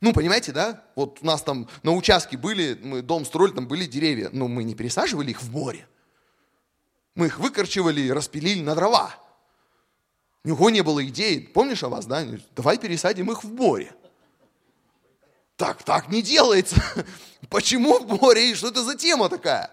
[0.00, 0.82] ну, понимаете, да?
[0.94, 4.64] Вот у нас там на участке были, мы дом строили, там были деревья, но мы
[4.64, 5.86] не пересаживали их в море.
[7.14, 9.14] Мы их выкорчевали и распилили на дрова.
[10.42, 12.24] У него не было идеи, помнишь о вас, да?
[12.56, 13.92] Давай пересадим их в море.
[15.56, 16.82] так, так не делается.
[17.50, 18.54] Почему в море?
[18.54, 19.70] Что это за тема такая?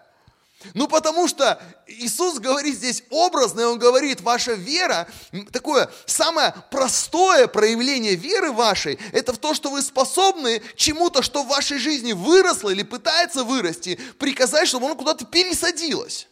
[0.73, 5.07] Ну, потому что Иисус говорит здесь образно, и Он говорит, ваша вера,
[5.51, 11.47] такое самое простое проявление веры вашей, это в то, что вы способны чему-то, что в
[11.47, 16.27] вашей жизни выросло или пытается вырасти, приказать, чтобы оно куда-то пересадилось.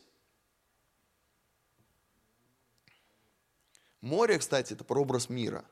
[4.01, 5.65] Море, кстати, это прообраз мира.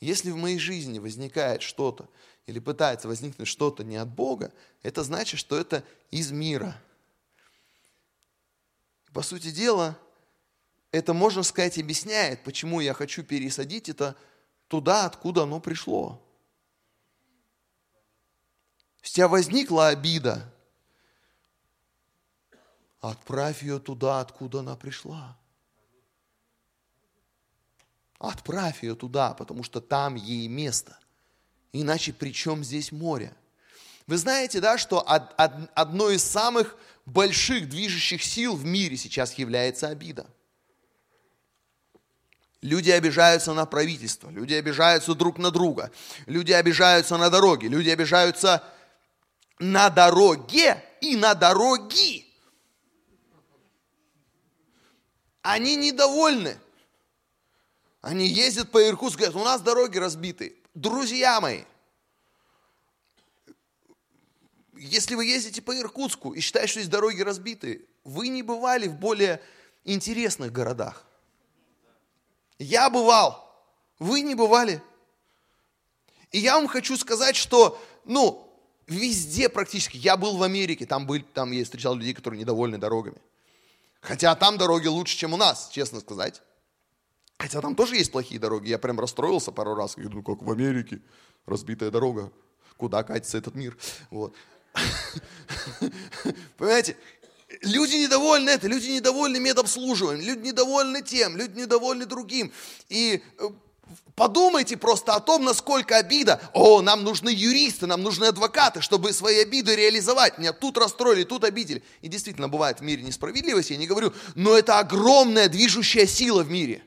[0.00, 2.08] Если в моей жизни возникает что-то,
[2.48, 6.80] или пытается возникнуть что-то не от Бога, это значит, что это из мира.
[9.12, 9.98] По сути дела,
[10.90, 14.16] это, можно сказать, объясняет, почему я хочу пересадить это
[14.66, 16.24] туда, откуда оно пришло.
[19.02, 20.50] У тебя возникла обида,
[23.00, 25.36] отправь ее туда, откуда она пришла.
[28.18, 30.98] Отправь ее туда, потому что там ей место–
[31.72, 33.34] Иначе при чем здесь море?
[34.06, 40.26] Вы знаете, да, что одной из самых больших движущих сил в мире сейчас является обида.
[42.60, 45.92] Люди обижаются на правительство, люди обижаются друг на друга,
[46.26, 48.64] люди обижаются на дороге, люди обижаются
[49.58, 52.26] на дороге и на дороги.
[55.42, 56.58] Они недовольны.
[58.00, 60.56] Они ездят по Иркутску, говорят, у нас дороги разбиты.
[60.74, 61.64] Друзья мои,
[64.76, 68.94] если вы ездите по Иркутску и считаете, что здесь дороги разбиты, вы не бывали в
[68.94, 69.42] более
[69.84, 71.04] интересных городах.
[72.58, 73.48] Я бывал,
[73.98, 74.82] вы не бывали.
[76.30, 78.48] И я вам хочу сказать, что, ну,
[78.86, 83.20] везде практически, я был в Америке, там, был, там я встречал людей, которые недовольны дорогами.
[84.00, 86.42] Хотя там дороги лучше, чем у нас, честно сказать.
[87.38, 88.68] Хотя там тоже есть плохие дороги.
[88.68, 89.96] Я прям расстроился пару раз.
[89.96, 91.00] Я думаю, как в Америке,
[91.46, 92.32] разбитая дорога.
[92.76, 93.76] Куда катится этот мир?
[94.10, 94.34] Вот.
[96.58, 96.96] Понимаете,
[97.62, 102.52] люди недовольны это, люди недовольны медобслуживанием, люди недовольны тем, люди недовольны другим.
[102.88, 103.48] И э,
[104.16, 106.40] подумайте просто о том, насколько обида.
[106.52, 110.38] О, нам нужны юристы, нам нужны адвокаты, чтобы свои обиды реализовать.
[110.38, 111.84] Меня тут расстроили, тут обидели.
[112.02, 116.50] И действительно, бывает в мире несправедливость, я не говорю, но это огромная движущая сила в
[116.50, 116.82] мире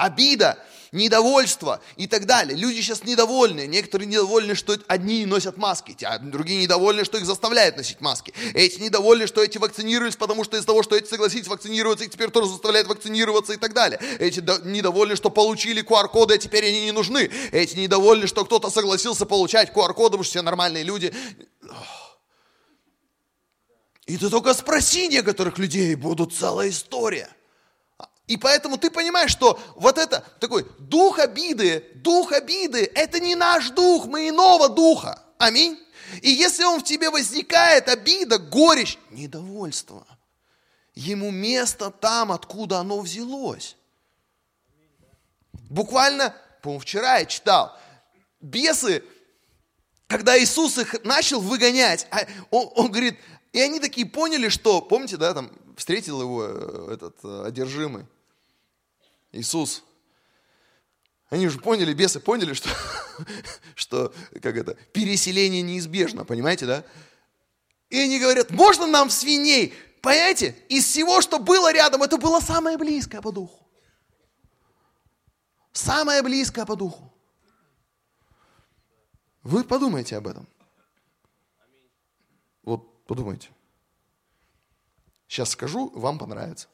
[0.00, 0.58] обида,
[0.92, 2.56] недовольство и так далее.
[2.56, 3.66] Люди сейчас недовольны.
[3.66, 8.34] Некоторые недовольны, что одни носят маски, а другие недовольны, что их заставляют носить маски.
[8.54, 12.30] Эти недовольны, что эти вакцинировались, потому что из-за того, что эти согласились вакцинироваться, их теперь
[12.30, 14.00] тоже заставляют вакцинироваться и так далее.
[14.18, 17.30] Эти недовольны, что получили QR-коды, а теперь они не нужны.
[17.52, 21.12] Эти недовольны, что кто-то согласился получать QR-коды, потому что все нормальные люди.
[24.06, 27.28] И ты только спроси некоторых людей, будут целая история–
[28.30, 33.70] и поэтому ты понимаешь, что вот это такой дух обиды, дух обиды, это не наш
[33.70, 35.20] дух, мы иного духа.
[35.36, 35.76] Аминь.
[36.22, 40.06] И если он в тебе возникает, обида, горечь, недовольство,
[40.94, 43.76] ему место там, откуда оно взялось.
[45.68, 47.76] Буквально, по-моему, вчера я читал,
[48.40, 49.02] бесы,
[50.06, 52.20] когда Иисус их начал выгонять, а
[52.52, 53.18] он, он говорит,
[53.52, 58.06] и они такие поняли, что, помните, да, там встретил его э, этот э, одержимый,
[59.32, 59.84] Иисус.
[61.28, 62.68] Они же поняли, бесы поняли, что,
[63.74, 64.12] что
[64.42, 66.84] как это, переселение неизбежно, понимаете, да?
[67.88, 69.74] И они говорят, можно нам свиней?
[70.00, 73.66] Понимаете, из всего, что было рядом, это было самое близкое по духу.
[75.72, 77.12] Самое близкое по духу.
[79.42, 80.48] Вы подумайте об этом.
[82.62, 83.50] Вот подумайте.
[85.28, 86.68] Сейчас скажу, вам понравится.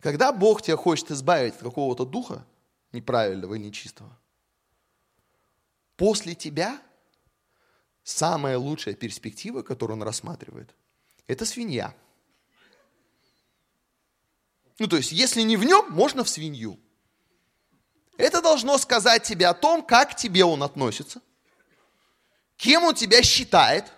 [0.00, 2.46] Когда Бог тебя хочет избавить от какого-то духа
[2.92, 4.16] неправильного и нечистого,
[5.96, 6.80] после тебя
[8.04, 10.74] самая лучшая перспектива, которую он рассматривает,
[11.26, 11.94] это свинья.
[14.78, 16.78] Ну, то есть, если не в нем, можно в свинью.
[18.16, 21.20] Это должно сказать тебе о том, как к тебе он относится,
[22.56, 23.92] кем он тебя считает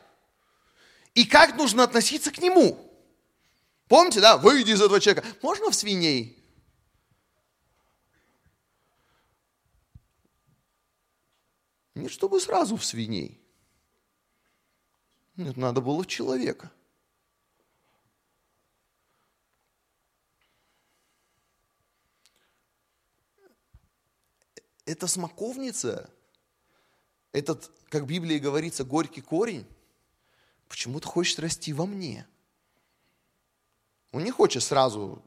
[1.15, 2.90] и как нужно относиться к нему.
[3.91, 5.27] Помните, да, выйди из этого человека.
[5.43, 6.41] Можно в свиней?
[11.97, 13.45] Нет, чтобы сразу в свиней.
[15.35, 16.71] Нет, надо было в человека.
[24.85, 26.09] Эта смоковница,
[27.33, 29.67] этот, как в Библии говорится, горький корень,
[30.69, 32.25] почему-то хочет расти во мне–
[34.13, 35.23] он не хочет сразу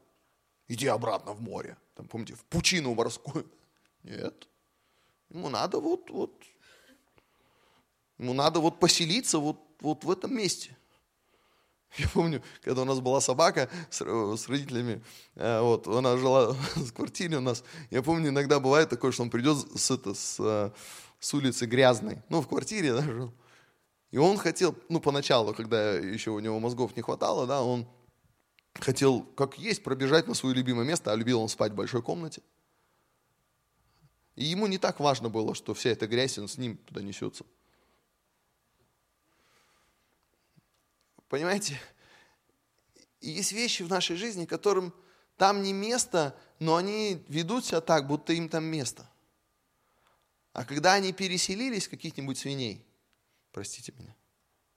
[0.68, 1.76] иди обратно в море.
[1.94, 3.46] там, помните, в пучину морскую.
[4.02, 4.48] Нет.
[5.30, 6.42] Ему надо вот, вот,
[8.18, 10.76] ему надо вот поселиться вот, вот в этом месте.
[11.96, 15.02] Я помню, когда у нас была собака с, с родителями,
[15.36, 19.30] э, вот, она жила в квартире у нас, я помню, иногда бывает такое, что он
[19.30, 20.70] придет с, это, с, э,
[21.20, 23.32] с улицы грязной, ну, в квартире, да, жил.
[24.10, 27.86] И он хотел, ну, поначалу, когда еще у него мозгов не хватало, да, он
[28.74, 32.42] хотел, как есть, пробежать на свое любимое место, а любил он спать в большой комнате.
[34.36, 37.44] И ему не так важно было, что вся эта грязь, он с ним туда несется.
[41.28, 41.80] Понимаете?
[43.20, 44.92] И есть вещи в нашей жизни, которым
[45.36, 49.08] там не место, но они ведут себя так, будто им там место.
[50.52, 52.84] А когда они переселились, каких-нибудь свиней,
[53.50, 54.14] простите меня,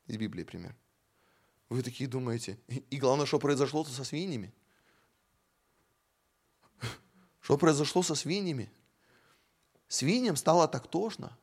[0.08, 0.76] из Библии пример,
[1.70, 4.54] вы такие думаете, и главное, что произошло-то со свиньями?
[7.42, 8.72] Что произошло со свиньями?
[9.88, 11.38] Свиньям стало так тошно,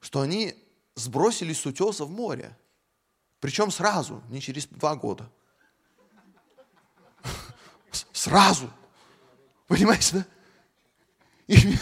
[0.00, 0.56] что они
[0.94, 2.56] сбросились с утеса в море.
[3.40, 5.30] Причем сразу, не через два года.
[8.12, 8.70] Сразу.
[9.66, 10.26] Понимаете, да?
[11.48, 11.76] И,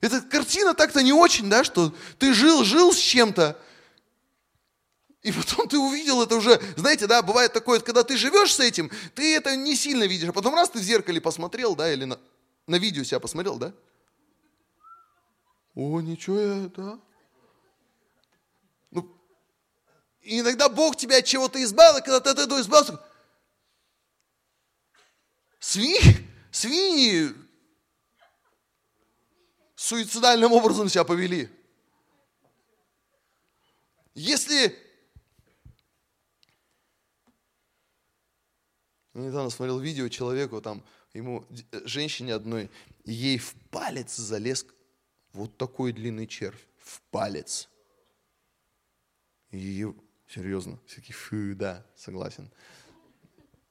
[0.00, 3.60] эта картина так-то не очень, да, что ты жил, жил с чем-то,
[5.26, 8.92] и потом ты увидел это уже, знаете, да, бывает такое, когда ты живешь с этим,
[9.12, 12.20] ты это не сильно видишь, а потом раз ты в зеркале посмотрел, да, или на,
[12.68, 13.74] на видео себя посмотрел, да?
[15.74, 17.00] О, ничего я, да?
[18.92, 19.12] Ну,
[20.22, 23.02] иногда Бог тебя от чего-то избавил, когда ты от этого избавился,
[25.58, 27.34] свиньи, свиньи
[29.74, 31.50] суицидальным образом себя повели.
[34.14, 34.85] Если
[39.16, 40.82] Я недавно смотрел видео человеку, там,
[41.14, 42.70] ему, э, женщине одной,
[43.06, 44.66] ей в палец залез
[45.32, 46.60] вот такой длинный червь.
[46.78, 47.70] В палец.
[49.52, 49.86] И
[50.28, 52.50] серьезно, все такие, фу, да, согласен.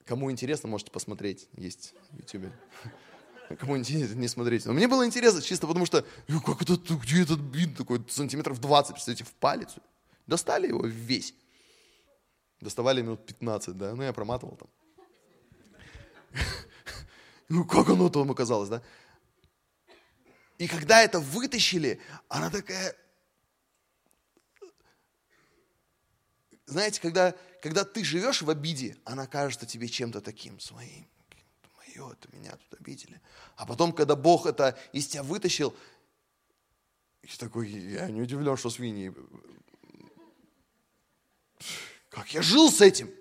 [0.04, 2.52] Кому интересно, можете посмотреть, есть в YouTube.
[3.60, 4.68] Кому интересно, не смотрите.
[4.68, 6.04] Но мне было интересно, чисто потому что,
[6.44, 9.76] как это, где этот вид такой, сантиметров 20, представляете, в палец.
[10.26, 11.36] Достали его весь.
[12.62, 14.70] Доставали минут 15, да, ну я проматывал там.
[17.50, 18.82] Ну, как оно там оказалось, да?
[20.58, 22.96] И когда это вытащили, она такая...
[26.66, 31.08] Знаете, когда, когда ты живешь в обиде, она кажется тебе чем-то таким своим.
[31.78, 33.22] Мое, это меня тут обидели.
[33.56, 35.76] А потом, когда Бог это из тебя вытащил,
[37.22, 39.14] я такой, я не удивлен, что свиньи...
[42.10, 43.14] Как я жил с этим?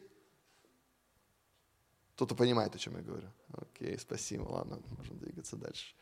[2.15, 3.29] Кто-то понимает, о чем я говорю.
[3.53, 5.95] Окей, спасибо, ладно, можем двигаться дальше.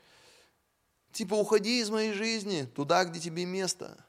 [1.11, 4.05] Типа, уходи из моей жизни, туда, где тебе место.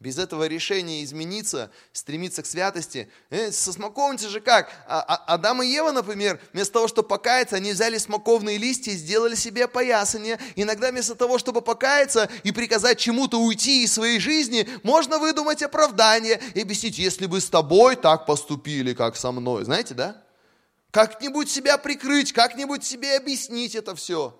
[0.00, 3.10] Без этого решения измениться, стремиться к святости.
[3.28, 4.70] Э, со смоковницей же как?
[4.86, 8.96] А, а, Адам и Ева, например, вместо того, чтобы покаяться, они взяли смоковные листья и
[8.96, 10.38] сделали себе поясание.
[10.56, 16.40] Иногда вместо того, чтобы покаяться и приказать чему-то уйти из своей жизни, можно выдумать оправдание
[16.54, 19.64] и объяснить, если бы с тобой так поступили, как со мной.
[19.64, 20.24] Знаете, да?
[20.92, 24.34] Как-нибудь себя прикрыть, как-нибудь себе объяснить это все.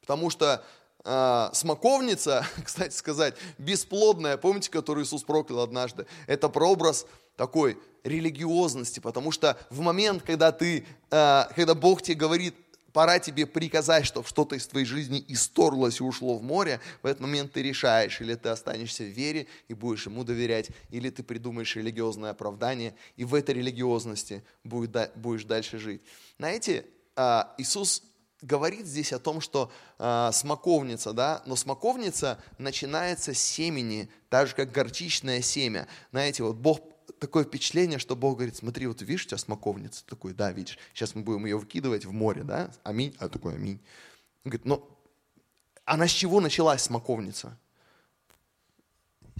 [0.00, 0.64] Потому что
[1.04, 9.30] э, смоковница, кстати сказать, бесплодная, помните, которую Иисус проклял однажды, это прообраз такой религиозности, потому
[9.30, 12.54] что в момент, когда ты, э, когда Бог тебе говорит,
[12.92, 17.20] пора тебе приказать, чтобы что-то из твоей жизни исторлось и ушло в море, в этот
[17.20, 21.74] момент ты решаешь, или ты останешься в вере и будешь ему доверять, или ты придумаешь
[21.76, 26.02] религиозное оправдание, и в этой религиозности будешь дальше жить.
[26.38, 26.84] Знаете,
[27.16, 28.02] а, Иисус
[28.42, 34.54] говорит здесь о том, что э, смоковница, да, но смоковница начинается с семени, так же,
[34.54, 35.86] как горчичное семя.
[36.10, 36.80] Знаете, вот Бог,
[37.20, 41.14] такое впечатление, что Бог говорит, смотри, вот видишь, у тебя смоковница, такой, да, видишь, сейчас
[41.14, 43.80] мы будем ее выкидывать в море, да, аминь, а такой аминь.
[44.44, 44.88] Он говорит, но
[45.84, 47.56] она с чего началась смоковница?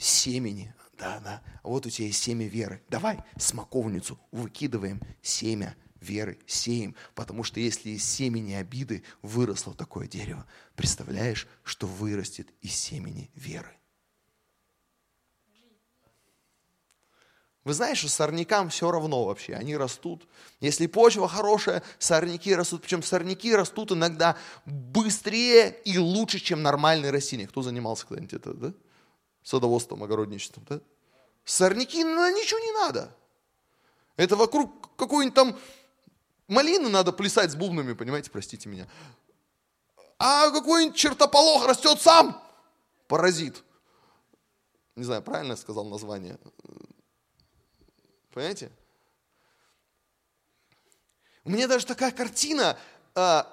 [0.01, 6.95] Семени, да, да, вот у тебя есть семя веры, давай смоковницу выкидываем, семя веры сеем,
[7.15, 10.47] потому что если из семени обиды выросло такое дерево,
[10.77, 13.77] представляешь, что вырастет из семени веры.
[17.65, 20.27] Вы знаете, что сорнякам все равно вообще, они растут.
[20.59, 22.83] Если почва хорошая, сорняки растут.
[22.83, 24.37] Причем сорняки растут иногда
[24.67, 27.47] быстрее и лучше, чем нормальные растения.
[27.47, 28.73] Кто занимался когда-нибудь это, да?
[29.45, 30.81] Садоводством, огородничеством, да?
[31.45, 33.15] Сорняки, ну, ничего не надо.
[34.17, 35.59] Это вокруг какой-нибудь там
[36.53, 38.87] малины надо плясать с бубнами, понимаете, простите меня.
[40.19, 42.41] А какой-нибудь чертополох растет сам,
[43.09, 43.65] паразит.
[44.95, 46.39] Не знаю, правильно я сказал название.
[48.31, 48.71] Понимаете?
[51.45, 52.79] У меня даже такая картина,
[53.15, 53.47] а,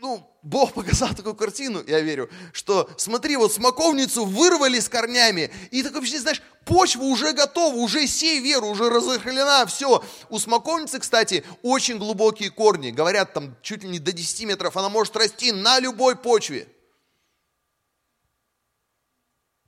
[0.00, 5.84] ну, Бог показал такую картину, я верю, что смотри, вот смоковницу вырвали с корнями, и
[5.84, 10.04] так вообще, знаешь, почва уже готова, уже сей веру, уже разохлена, все.
[10.30, 14.88] У смоковницы, кстати, очень глубокие корни, говорят, там чуть ли не до 10 метров, она
[14.88, 16.66] может расти на любой почве.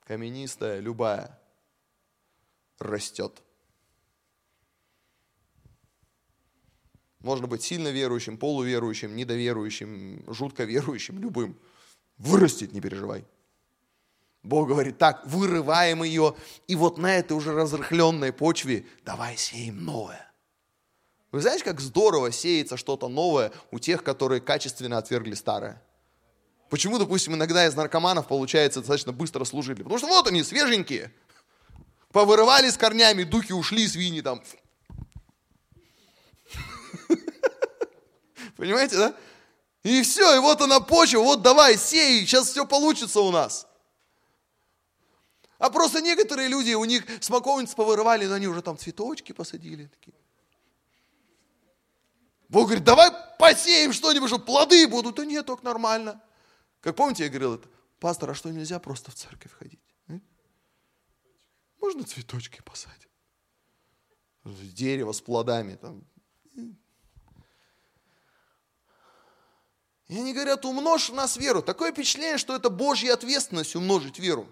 [0.05, 1.39] Каменистая, любая,
[2.81, 3.41] растет.
[7.25, 11.57] Можно быть сильно верующим, полуверующим, недоверующим, жутко верующим, любым.
[12.19, 13.25] Вырастет, не переживай.
[14.43, 16.37] Бог говорит, так, вырываем ее,
[16.69, 20.31] и вот на этой уже разрыхленной почве давай сеем новое.
[21.33, 25.83] Вы знаете, как здорово сеется что-то новое у тех, которые качественно отвергли старое?
[26.69, 29.83] Почему, допустим, иногда из наркоманов получается достаточно быстро служили?
[29.83, 31.11] Потому что вот они, свеженькие.
[32.13, 34.43] Повырывали с корнями, духи ушли, свиньи там
[38.57, 39.17] Понимаете, да?
[39.83, 43.67] И все, и вот она почва, вот давай, сей, сейчас все получится у нас.
[45.59, 49.87] А просто некоторые люди, у них смоковницы повырывали, но они уже там цветочки посадили.
[49.87, 50.15] Такие.
[52.49, 55.17] Бог говорит, давай посеем что-нибудь, чтобы плоды будут.
[55.17, 56.23] Да нет, только нормально.
[56.81, 59.81] Как помните, я говорил это, пастор, а что нельзя просто в церковь ходить?
[61.81, 63.09] Можно цветочки посадить?
[64.45, 66.05] Дерево с плодами, там,
[70.15, 71.61] И они говорят, умножь в нас веру.
[71.61, 74.47] Такое впечатление, что это Божья ответственность умножить веру.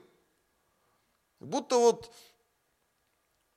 [1.39, 2.13] Будто вот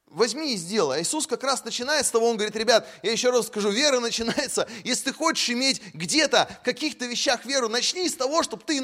[0.06, 1.00] возьми и сделай.
[1.00, 4.00] А Иисус как раз начинает с того, Он говорит, ребят, я еще раз скажу, вера
[4.00, 8.82] начинается, если ты хочешь иметь где-то в каких-то вещах веру, начни с того, чтобы ты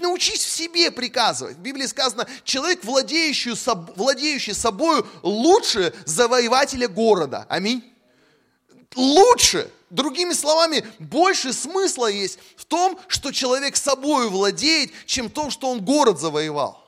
[0.00, 1.58] научись в себе приказывать.
[1.58, 3.52] В Библии сказано, человек, владеющий,
[3.94, 7.46] владеющий собою, лучше завоевателя города.
[7.48, 7.84] Аминь.
[8.96, 9.70] Лучше.
[9.96, 15.70] Другими словами, больше смысла есть в том, что человек собой владеет, чем в том, что
[15.70, 16.86] он город завоевал.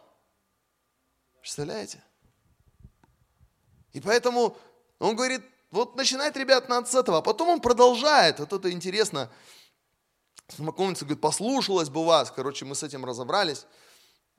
[1.41, 2.05] Представляете?
[3.95, 4.59] И поэтому
[4.99, 5.41] он говорит,
[5.71, 7.19] вот начинает, ребят, надо с этого.
[7.19, 9.33] А потом он продолжает, вот это интересно.
[10.59, 12.31] Знакомится, говорит, послушалась бы вас.
[12.31, 13.65] Короче, мы с этим разобрались.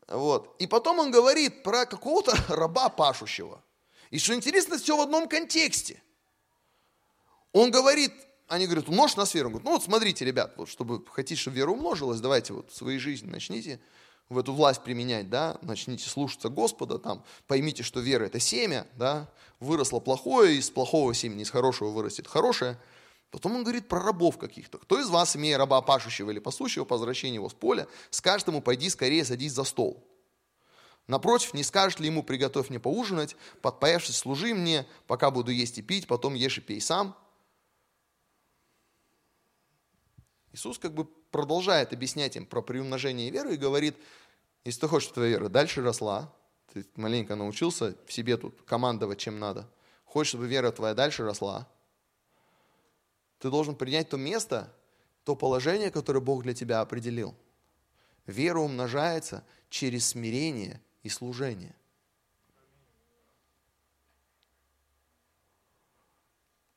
[0.07, 0.55] Вот.
[0.59, 3.63] И потом он говорит про какого-то раба пашущего.
[4.11, 6.03] И что интересно, все в одном контексте.
[7.51, 8.13] Он говорит,
[8.49, 9.47] они говорят, умножь на сферу.
[9.47, 12.75] Он говорит, ну вот смотрите, ребят, вот, чтобы хотите, чтобы вера умножилась, давайте вот в
[12.75, 13.79] своей жизни начните
[14.27, 19.29] в эту власть применять, да, начните слушаться Господа, там, поймите, что вера это семя, да,
[19.59, 22.77] выросло плохое, из плохого семени, из хорошего вырастет хорошее.
[23.31, 24.79] Потом он говорит про рабов каких-то.
[24.79, 28.61] Кто из вас, имея раба пашущего или пасущего по возвращении его с поля, скажет ему,
[28.61, 30.03] пойди скорее садись за стол.
[31.07, 35.81] Напротив, не скажет ли ему, приготовь мне поужинать, подпоявшись, служи мне, пока буду есть и
[35.81, 37.15] пить, потом ешь и пей сам.
[40.53, 43.95] Иисус как бы продолжает объяснять им про приумножение веры и говорит,
[44.65, 46.33] если ты хочешь, чтобы твоя вера дальше росла,
[46.73, 49.69] ты маленько научился в себе тут командовать, чем надо,
[50.05, 51.67] хочешь, чтобы вера твоя дальше росла,
[53.39, 54.73] ты должен принять то место,
[55.23, 57.35] то положение, которое Бог для тебя определил.
[58.25, 61.75] Вера умножается через смирение и служение.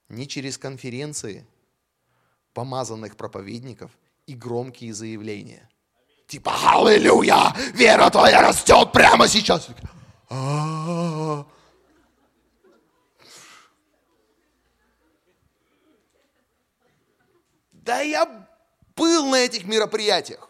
[0.08, 1.46] Не через конференции,
[2.54, 3.90] помазанных проповедников
[4.26, 5.68] и громкие заявления.
[6.26, 9.68] Типа, аллилуйя, вера твоя растет прямо сейчас.
[17.72, 18.46] Да я
[18.94, 20.48] был на этих мероприятиях.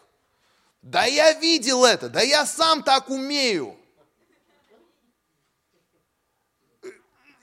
[0.81, 3.77] Да я видел это, да я сам так умею.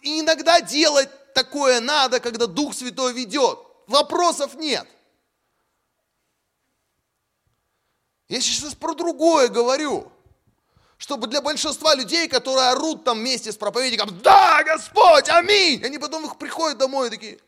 [0.02, 3.58] И иногда делать такое надо, когда Дух Святой ведет.
[3.90, 4.86] Вопросов нет.
[8.28, 10.12] Я сейчас про другое говорю.
[10.96, 16.24] Чтобы для большинства людей, которые орут там вместе с проповедником, да, Господь, аминь, они потом
[16.26, 17.40] их приходят домой и такие,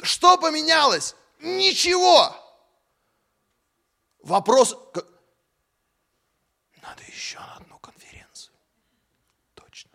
[0.00, 1.14] что поменялось?
[1.40, 2.34] Ничего.
[4.22, 4.78] Вопрос,
[6.80, 8.54] надо еще на одну конференцию.
[9.54, 9.90] Точно.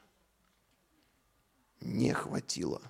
[1.80, 2.82] Не хватило.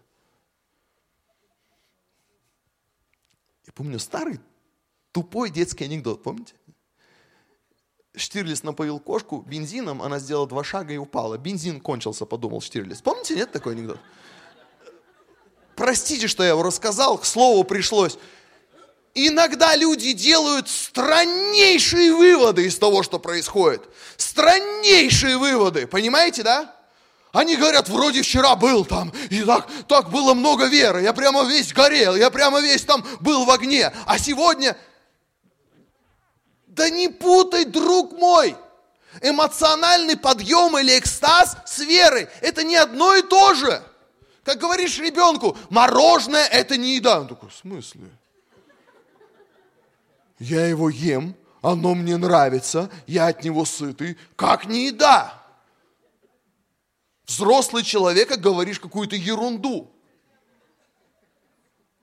[3.74, 4.39] Помню старый
[5.11, 6.53] тупой детский анекдот, помните?
[8.15, 11.38] Штирлиц напоил кошку бензином, она сделала два шага и упала.
[11.38, 13.01] Бензин кончился, подумал Штирлиц.
[13.01, 13.99] Помните, нет такой анекдот?
[15.76, 18.19] Простите, что я его рассказал, к слову пришлось.
[19.15, 23.82] Иногда люди делают страннейшие выводы из того, что происходит.
[24.17, 26.76] Страннейшие выводы, понимаете, да?
[27.34, 31.73] Они говорят, вроде вчера был там, и так, так было много веры, я прямо весь
[31.73, 33.91] горел, я прямо весь там был в огне.
[34.05, 34.77] А сегодня
[36.67, 38.55] да не путай, друг мой!
[39.21, 43.81] Эмоциональный подъем или экстаз с верой– это не одно и то же.
[44.43, 47.21] Как говоришь ребенку, мороженое– это не еда.
[47.21, 48.09] Он такой, в смысле?
[50.39, 55.43] Я его ем, оно мне нравится, я от него сытый, как не еда.
[57.34, 59.91] Взрослый человек, а говоришь какую-то ерунду.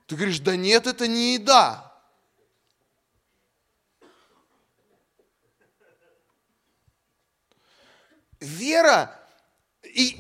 [0.06, 1.90] Ты говоришь, да нет, это не еда.
[8.40, 9.14] вера,
[9.82, 10.18] и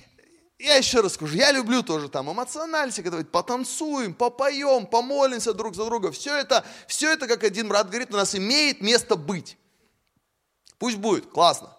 [0.58, 5.86] я еще раз скажу, я люблю тоже там эмоциональности, когда потанцуем, попоем, помолимся друг за
[5.86, 6.12] друга.
[6.12, 9.56] Все это, все это, как один брат говорит, у нас имеет место быть.
[10.78, 11.74] Пусть будет, классно.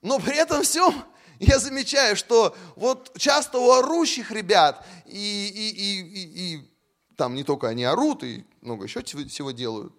[0.00, 1.04] Но при этом всем
[1.46, 6.70] я замечаю, что вот часто у орущих ребят, и, и, и, и, и
[7.16, 9.92] там не только они орут, и много еще всего делают,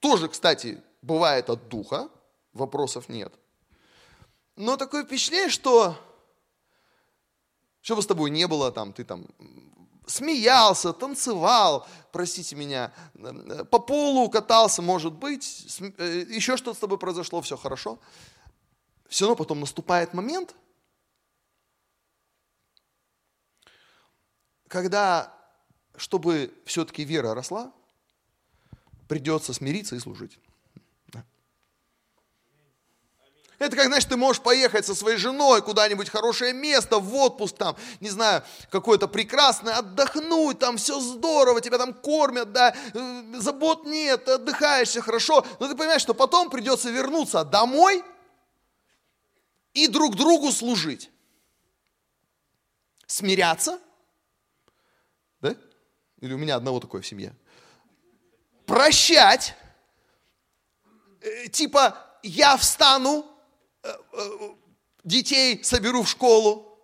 [0.00, 2.08] тоже, кстати, бывает от духа,
[2.52, 3.32] вопросов нет–
[4.56, 5.96] но такое впечатление, что
[7.82, 9.26] что бы с тобой не было, там, ты там
[10.06, 12.92] смеялся, танцевал, простите меня,
[13.70, 17.98] по полу катался, может быть, э, еще что-то с тобой произошло, все хорошо.
[19.08, 20.56] Все равно потом наступает момент,
[24.68, 25.32] когда,
[25.96, 27.72] чтобы все-таки вера росла,
[29.08, 30.38] придется смириться и служить.
[33.58, 37.74] Это как, знаешь, ты можешь поехать со своей женой куда-нибудь хорошее место, в отпуск там,
[38.00, 44.26] не знаю, какое-то прекрасное, отдохнуть, там все здорово, тебя там кормят, да, э, забот нет,
[44.26, 45.46] ты все хорошо.
[45.58, 48.04] Но ты понимаешь, что потом придется вернуться домой
[49.72, 51.10] и друг другу служить.
[53.06, 53.85] Смиряться, да?
[56.26, 57.34] Или у меня одного такое в семье.
[58.66, 59.54] Прощать,
[61.20, 63.24] э, типа я встану,
[65.04, 66.78] детей соберу в школу.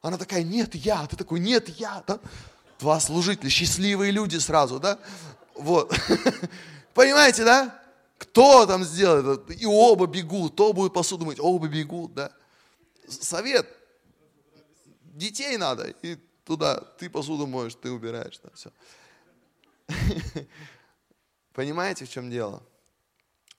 [0.00, 1.06] Она такая, нет, я.
[1.06, 2.02] Ты такой, нет, я.
[2.06, 2.18] Да?
[2.78, 4.98] Два служителя, счастливые люди сразу, да?
[5.54, 5.94] Вот.
[6.94, 7.82] Понимаете, да?
[8.16, 9.50] Кто там сделает?
[9.60, 10.56] И оба бегут.
[10.56, 12.32] То будет посуду мыть, оба бегут, да?
[13.08, 13.66] Совет.
[15.02, 15.92] Детей надо.
[16.02, 16.16] И
[16.48, 18.40] туда ты посуду моешь, ты убираешь.
[18.42, 18.72] Да, все.
[21.52, 22.62] Понимаете, в чем дело?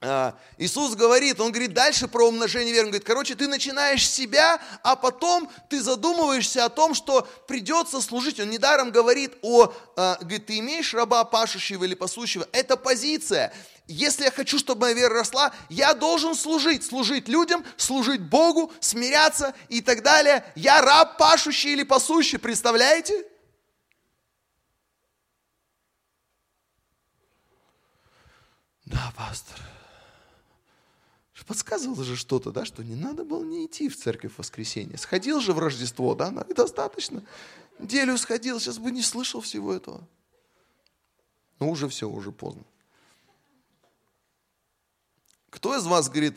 [0.02, 2.86] А, Иисус говорит, он говорит дальше про умножение веры.
[2.86, 8.40] Он говорит, короче, ты начинаешь себя, а потом ты задумываешься о том, что придется служить.
[8.40, 12.48] Он недаром говорит о, а, говорит, ты имеешь раба пашущего или пасущего.
[12.52, 13.52] Это позиция.
[13.86, 16.82] Если я хочу, чтобы моя вера росла, я должен служить.
[16.82, 20.50] Служить людям, служить Богу, смиряться и так далее.
[20.54, 23.26] Я раб пашущий или пасущий, представляете?
[28.86, 29.60] Да, пастор
[31.50, 34.96] подсказывало же что-то, да, что не надо было не идти в церковь в воскресенье.
[34.96, 37.24] Сходил же в Рождество, да, ну, достаточно.
[37.80, 40.06] Неделю сходил, сейчас бы не слышал всего этого.
[41.58, 42.62] Ну, уже все, уже поздно.
[45.50, 46.36] Кто из вас, говорит,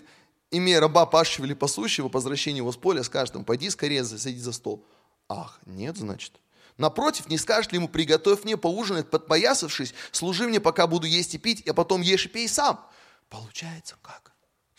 [0.49, 4.41] имея раба пашущего или пасущего, по возвращению его с поля, скажет ему, пойди скорее садись
[4.41, 4.83] за стол.
[5.29, 6.41] Ах, нет, значит.
[6.77, 11.37] Напротив, не скажешь ли ему, приготовь мне поужинать, подпоясавшись, служи мне, пока буду есть и
[11.37, 12.83] пить, а потом ешь и пей сам.
[13.29, 14.32] Получается как?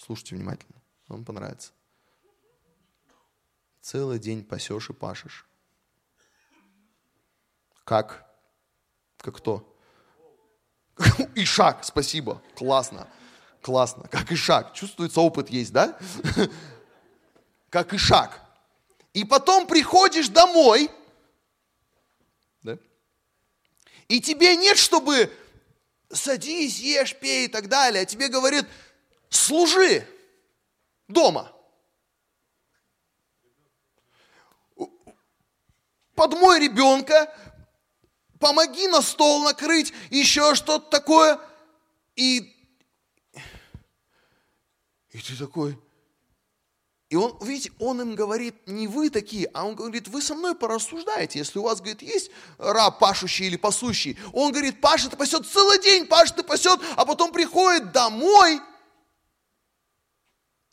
[0.04, 1.72] Слушайте внимательно, вам понравится.
[3.80, 5.46] Целый день пасешь и пашешь.
[7.84, 8.30] Как?
[9.16, 9.78] Как кто?
[11.34, 13.08] Ишак, спасибо, классно,
[13.62, 14.06] классно.
[14.08, 15.98] Как Ишак, чувствуется опыт есть, да?
[17.70, 18.42] Как Ишак.
[19.14, 20.90] И потом приходишь домой,
[22.62, 22.76] да?
[24.08, 25.32] И тебе нет, чтобы
[26.10, 28.02] садись, ешь, пей и так далее.
[28.02, 28.66] А тебе говорит,
[29.34, 30.06] служи
[31.08, 31.50] дома.
[36.14, 37.34] Подмой ребенка,
[38.38, 41.40] помоги на стол накрыть, еще что-то такое.
[42.14, 42.54] И,
[45.10, 45.76] и ты такой,
[47.08, 50.54] и он, видите, он им говорит, не вы такие, а он говорит, вы со мной
[50.54, 54.16] порассуждаете, если у вас, говорит, есть раб пашущий или пасущий.
[54.32, 58.60] Он говорит, пашет и пасет целый день, пашет и пасет, а потом приходит домой–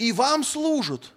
[0.01, 1.13] и вам служат.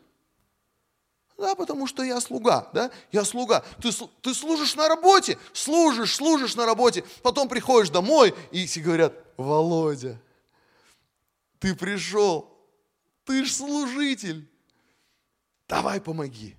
[1.38, 3.64] Да, потому что я слуга, да, я слуга.
[3.80, 9.14] Ты, ты служишь на работе, служишь, служишь на работе, потом приходишь домой, и все говорят,
[9.38, 10.20] Володя,
[11.58, 12.54] ты пришел,
[13.24, 14.46] ты ж служитель,
[15.66, 16.54] давай помоги.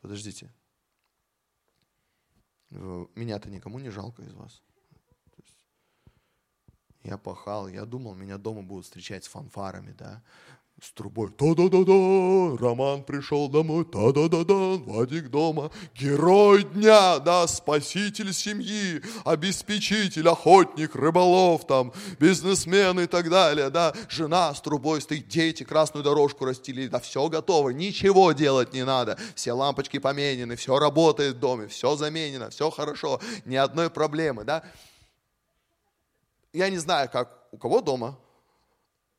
[0.00, 0.52] Подождите.
[2.70, 4.60] Меня-то никому не жалко из вас.
[7.04, 10.22] Я пахал, я думал, меня дома будут встречать с фанфарами, да,
[10.80, 11.30] с трубой.
[11.30, 15.72] Та-да-да-да, Роман пришел домой, та-да-да-да, Вадик дома.
[15.96, 23.94] Герой дня, да, спаситель семьи, обеспечитель, охотник, рыболов, там, бизнесмен и так далее, да.
[24.08, 29.18] Жена с трубой стоит, дети красную дорожку растили, да, все готово, ничего делать не надо.
[29.34, 34.62] Все лампочки поменены, все работает в доме, все заменено, все хорошо, ни одной проблемы, да.
[36.52, 38.18] Я не знаю, как у кого дома,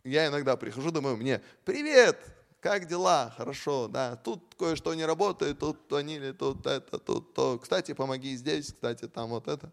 [0.03, 2.19] я иногда прихожу, думаю, мне, привет,
[2.59, 3.33] как дела?
[3.35, 7.57] Хорошо, да, тут кое-что не работает, тут звонили, тут это, тут то.
[7.57, 9.71] Кстати, помоги здесь, кстати, там вот это.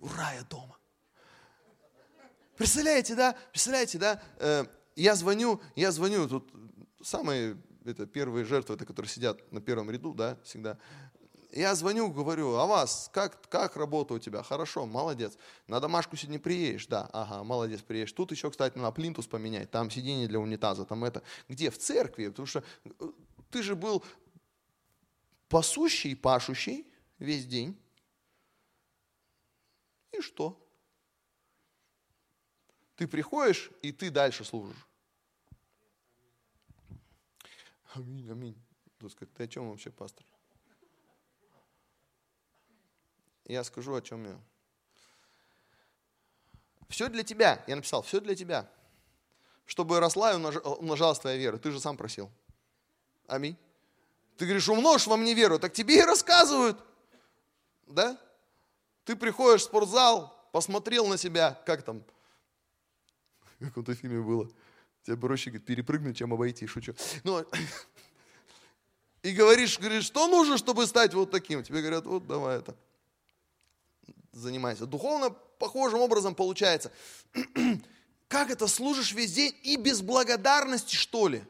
[0.00, 0.76] Ура, я дома.
[2.56, 3.36] Представляете, да?
[3.50, 4.22] Представляете, да?
[4.38, 6.52] Э, я звоню, я звоню, тут
[7.02, 10.78] самые это первые жертвы, это которые сидят на первом ряду, да, всегда.
[11.56, 14.42] Я звоню, говорю, а вас, как, как работа у тебя?
[14.42, 15.38] Хорошо, молодец.
[15.68, 16.88] На домашку сегодня приедешь?
[16.88, 18.12] Да, ага, молодец, приедешь.
[18.12, 21.22] Тут еще, кстати, на плинтус поменять, там сиденье для унитаза, там это.
[21.48, 21.70] Где?
[21.70, 22.90] В церкви, потому что э,
[23.52, 24.04] ты же был
[25.48, 26.88] пасущий, пашущий
[27.20, 27.80] весь день.
[30.10, 30.60] И что?
[32.96, 34.88] Ты приходишь, и ты дальше служишь.
[37.92, 38.60] Аминь, аминь.
[39.36, 40.26] Ты о чем вообще, пастор?
[43.44, 44.38] Я скажу, о чем я.
[46.88, 48.68] Все для тебя, я написал, все для тебя.
[49.66, 51.56] Чтобы росла и умножалась твоя вера.
[51.56, 52.30] Ты же сам просил.
[53.26, 53.56] Аминь.
[54.36, 56.78] Ты говоришь, умножь во мне веру, так тебе и рассказывают.
[57.86, 58.18] Да?
[59.04, 62.02] Ты приходишь в спортзал, посмотрел на себя, как там,
[63.60, 64.50] в каком-то фильме было.
[65.02, 66.94] Тебе проще говорит, перепрыгнуть, чем обойти, шучу.
[67.22, 67.44] Но,
[69.22, 71.62] и говоришь, говоришь, что нужно, чтобы стать вот таким?
[71.62, 72.76] Тебе говорят, вот давай это
[74.34, 74.86] занимайся.
[74.86, 76.92] Духовно похожим образом получается.
[78.28, 81.44] Как это служишь весь день и без благодарности, что ли?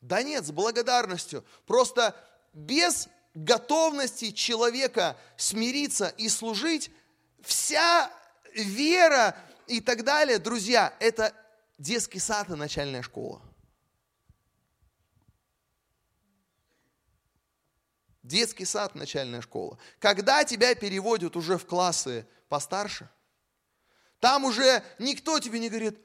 [0.00, 1.44] Да нет, с благодарностью.
[1.66, 2.16] Просто
[2.52, 6.90] без готовности человека смириться и служить,
[7.42, 8.10] вся
[8.54, 9.36] вера
[9.66, 11.32] и так далее, друзья, это
[11.78, 13.40] детский сад и начальная школа.
[18.22, 19.78] Детский сад, начальная школа.
[19.98, 23.10] Когда тебя переводят уже в классы постарше,
[24.20, 25.98] там уже никто тебе не говорит,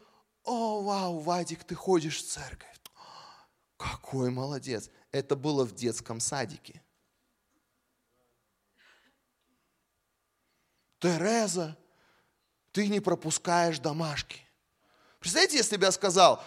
[0.44, 2.78] о, вау, Вадик, ты ходишь в церковь.
[3.78, 4.90] Какой молодец.
[5.12, 6.84] Это было в детском садике.
[11.00, 11.78] Тереза,
[12.72, 14.42] ты не пропускаешь домашки.
[15.20, 16.44] Представляете, если бы я сказал,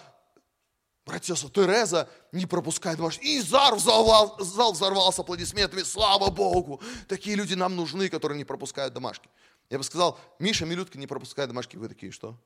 [1.06, 3.24] Братья Тереза не пропускает домашних.
[3.24, 5.82] И зал, зал, зал взорвался аплодисментами.
[5.82, 6.80] Слава Богу!
[7.08, 9.28] Такие люди нам нужны, которые не пропускают домашки.
[9.70, 11.76] Я бы сказал, Миша Милютка не пропускает домашки.
[11.76, 12.38] Вы такие, что?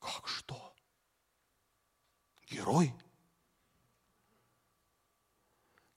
[0.00, 0.74] Как что?
[2.50, 2.94] Герой?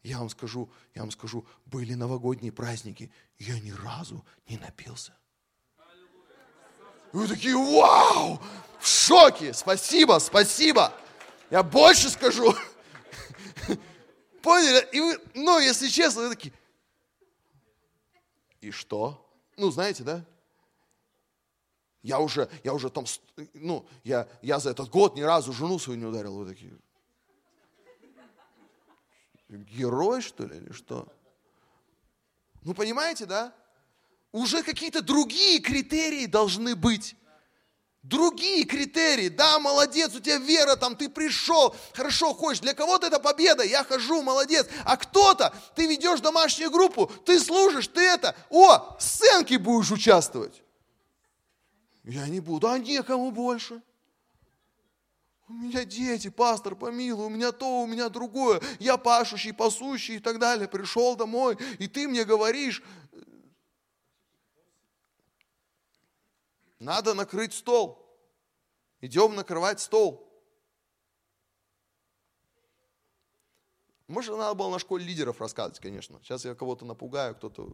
[0.02, 5.14] Я вам скажу, я вам скажу, были новогодние праздники, я ни разу не напился.
[7.12, 8.40] И вы такие, вау,
[8.80, 10.94] в шоке, спасибо, спасибо.
[11.50, 12.54] Я больше скажу.
[14.42, 14.88] Поняли?
[14.92, 16.54] И вы, ну, если честно, вы такие,
[18.62, 19.26] и что?
[19.58, 20.26] Ну, знаете, да?
[22.02, 23.06] Я уже, я уже там,
[23.54, 26.36] ну, я, я за этот год ни разу жену свою не ударил.
[26.36, 26.72] Вы такие,
[29.50, 31.08] герой, что ли, или что?
[32.64, 33.54] Ну, понимаете, да?
[34.32, 37.16] Уже какие-то другие критерии должны быть.
[38.02, 39.28] Другие критерии.
[39.28, 42.62] Да, молодец, у тебя вера там, ты пришел, хорошо ходишь.
[42.62, 44.68] Для кого-то это победа, я хожу, молодец.
[44.86, 50.64] А кто-то, ты ведешь домашнюю группу, ты служишь, ты это, о, сценки будешь участвовать.
[52.04, 53.82] Я не буду, а некому больше.
[55.50, 58.62] У меня дети, пастор, помилуй, у меня то, у меня другое.
[58.80, 60.68] Я пашущий, пасущий и так далее.
[60.68, 62.84] Пришел домой, и ты мне говоришь,
[66.80, 68.06] Надо накрыть стол.
[69.02, 70.26] Идем накрывать стол.
[74.08, 76.20] Может, надо было на школе лидеров рассказывать, конечно.
[76.24, 77.72] Сейчас я кого-то напугаю, кто-то...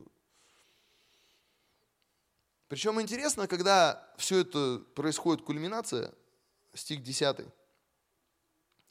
[2.68, 6.14] Причем интересно, когда все это происходит, кульминация,
[6.74, 7.46] стих 10.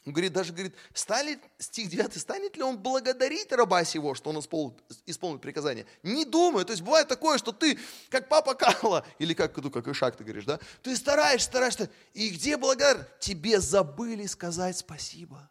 [0.07, 4.41] Он говорит, даже говорит, стали, стих 9, станет ли он благодарить раба сего, что он
[4.41, 4.77] исполнит,
[5.07, 5.87] исполнит приказание?
[6.03, 6.67] Не думаю.
[6.67, 7.79] То есть бывает такое, что ты,
[8.11, 10.61] как папа Карла, или как, ну, как Ишак ты говоришь, да?
[10.83, 13.09] Ты стараешься, стараешься, и где благодар?
[13.19, 15.51] Тебе забыли сказать спасибо.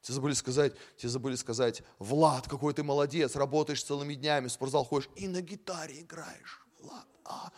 [0.00, 4.84] Тебе забыли сказать, тебе забыли сказать, Влад, какой ты молодец, работаешь целыми днями, в спортзал
[4.84, 6.66] ходишь и на гитаре играешь.
[6.80, 7.52] Влад, а,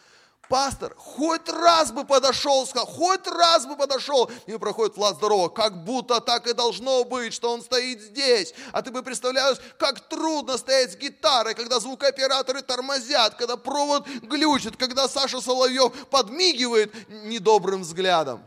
[0.48, 4.30] Пастор, хоть раз бы подошел, сказал, хоть раз бы подошел.
[4.46, 8.54] И проходит Влад здорово, как будто так и должно быть, что он стоит здесь.
[8.72, 14.76] А ты бы представляешь, как трудно стоять с гитарой, когда звукооператоры тормозят, когда провод глючит,
[14.76, 18.42] когда Саша Соловьев подмигивает недобрым взглядом.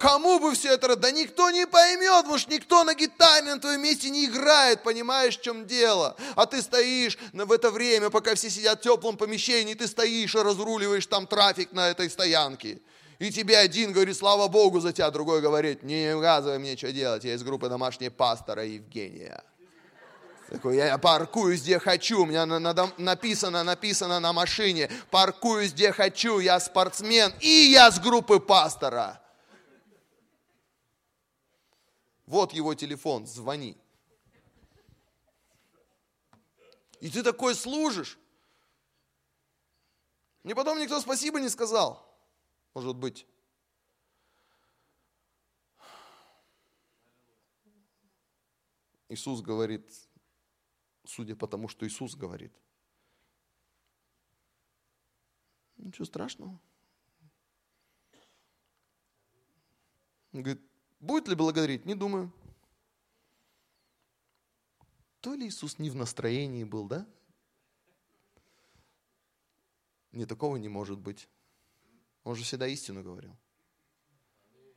[0.00, 0.96] Кому бы все это?
[0.96, 5.36] Да никто не поймет, потому что никто на гитаре на твоем месте не играет, понимаешь,
[5.36, 6.16] в чем дело.
[6.36, 10.38] А ты стоишь в это время, пока все сидят в теплом помещении, ты стоишь и
[10.38, 12.80] разруливаешь там трафик на этой стоянке.
[13.18, 17.24] И тебе один говорит, слава Богу за тебя, другой говорит, не указывай мне, что делать,
[17.24, 19.44] я из группы домашней пастора Евгения.
[20.48, 25.92] Такой, я паркуюсь где хочу, у меня на, на, написано, написано на машине, паркуюсь где
[25.92, 29.20] хочу, я спортсмен, и я с группы пастора.
[32.30, 33.76] Вот его телефон, звони.
[37.00, 38.16] И ты такой служишь.
[40.44, 42.08] Мне потом никто спасибо не сказал.
[42.72, 43.26] Может быть.
[49.08, 49.92] Иисус говорит,
[51.04, 52.52] судя по тому, что Иисус говорит.
[55.78, 56.60] Ничего страшного.
[60.32, 60.69] Он говорит,
[61.00, 61.86] Будет ли благодарить?
[61.86, 62.30] Не думаю.
[65.20, 67.06] То ли Иисус не в настроении был, да?
[70.12, 71.28] Не такого не может быть.
[72.22, 73.34] Он же всегда истину говорил.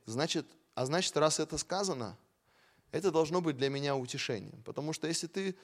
[0.06, 2.18] Значит, а значит, раз это сказано,
[2.90, 4.62] это должно быть для меня утешением.
[4.62, 5.56] Потому что если ты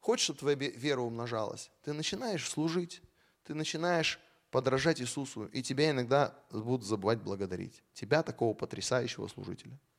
[0.00, 3.00] хочешь, чтобы твоя вера умножалась, ты начинаешь служить,
[3.44, 4.18] ты начинаешь
[4.50, 7.82] подражать Иисусу, и тебя иногда будут забывать благодарить.
[7.94, 9.78] Тебя, такого потрясающего служителя–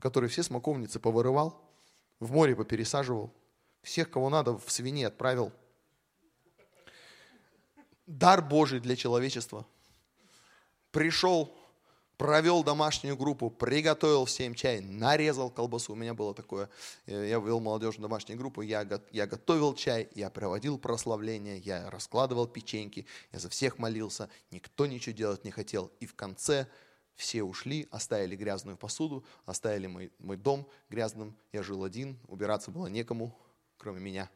[0.00, 1.60] который все смоковницы повырывал,
[2.18, 3.32] в море попересаживал,
[3.82, 5.52] всех, кого надо, в свиней отправил.
[8.06, 9.64] Дар Божий для человечества.
[10.90, 11.56] Пришел,
[12.16, 15.92] провел домашнюю группу, приготовил всем чай, нарезал колбасу.
[15.92, 16.68] У меня было такое,
[17.06, 22.48] э, я вел молодежную домашнюю группу, я, я готовил чай, я проводил прославление, я раскладывал
[22.48, 25.92] печеньки, я за всех молился, никто ничего делать не хотел.
[26.00, 26.66] И в конце
[27.20, 31.36] все ушли, оставили грязную посуду, оставили мой, мой дом грязным.
[31.52, 33.38] Я жил один, убираться было некому,
[33.76, 34.30] кроме меня.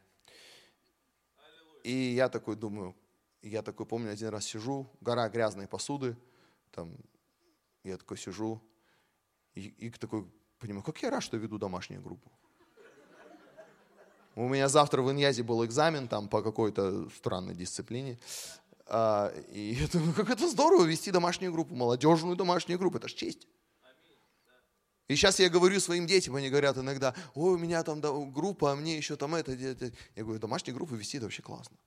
[1.83, 2.95] И я такой думаю,
[3.41, 6.15] я такой помню, один раз сижу, гора грязной посуды,
[6.71, 6.95] там,
[7.83, 8.61] я такой сижу,
[9.55, 10.27] и, и такой
[10.59, 12.31] понимаю, как я рад, что веду домашнюю группу.
[14.35, 18.19] У меня завтра в Иньязе был экзамен там по какой-то странной дисциплине.
[18.87, 23.13] А, и я думаю, как это здорово вести домашнюю группу, молодежную домашнюю группу, это ж
[23.13, 23.47] честь.
[25.07, 28.75] И сейчас я говорю своим детям, они говорят иногда, ой, у меня там группа, а
[28.75, 29.51] мне еще там это.
[29.53, 31.77] Я говорю, домашнюю группу вести это вообще классно.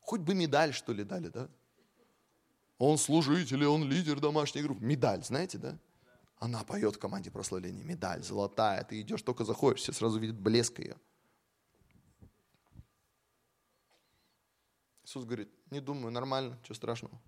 [0.00, 1.48] Хоть бы медаль, что ли, дали, да?
[2.78, 4.84] Он служитель, он лидер домашней группы.
[4.84, 5.78] Медаль, знаете, да?
[6.38, 7.82] Она поет в команде прославления.
[7.82, 8.84] Медаль золотая.
[8.84, 10.96] Ты идешь, только заходишь, все сразу видят блеск ее.
[15.08, 17.18] Иисус говорит, не думаю, нормально, что страшного.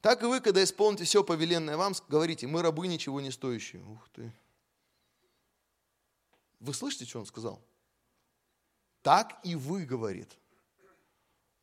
[0.00, 3.82] Так и вы, когда исполните все повеленное вам, говорите, мы рабы ничего не стоящие.
[3.82, 4.32] Ух ты.
[6.60, 7.62] Вы слышите, что он сказал?
[9.02, 10.34] Так и вы, говорит.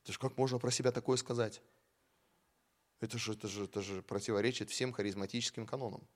[0.03, 1.59] Это же как можно про себя такое сказать?
[2.99, 6.07] Это же, это же, это же противоречит всем харизматическим канонам.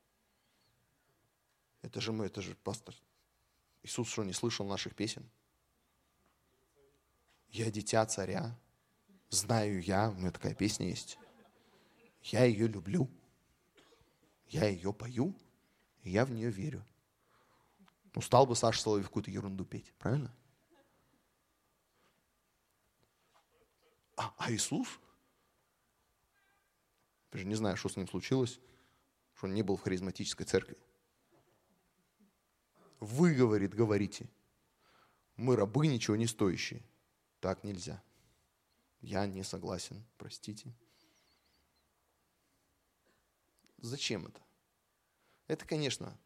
[1.82, 2.94] Это же мы, это же пастор.
[3.82, 5.28] Иисус что, не слышал наших песен?
[7.50, 8.56] Я дитя царя,
[9.30, 11.18] знаю я, у меня такая песня есть.
[12.22, 13.10] Я ее люблю,
[14.48, 15.36] я ее пою,
[16.04, 16.86] и я в нее верю.
[18.14, 20.34] Ну, стал бы Саша Соловьев какую-то ерунду петь, правильно?
[24.16, 24.88] А, а Иисус?
[27.34, 28.62] Я же не знаю, что с ним случилось,
[29.34, 30.78] что он не был в харизматической церкви.
[33.02, 34.30] Вы, говорит, говорите,
[35.36, 36.82] мы рабы ничего не стоящие.
[37.42, 38.02] Так нельзя.
[39.06, 40.74] Я не согласен, простите.
[43.78, 44.42] Зачем это?
[45.46, 46.18] Это, конечно,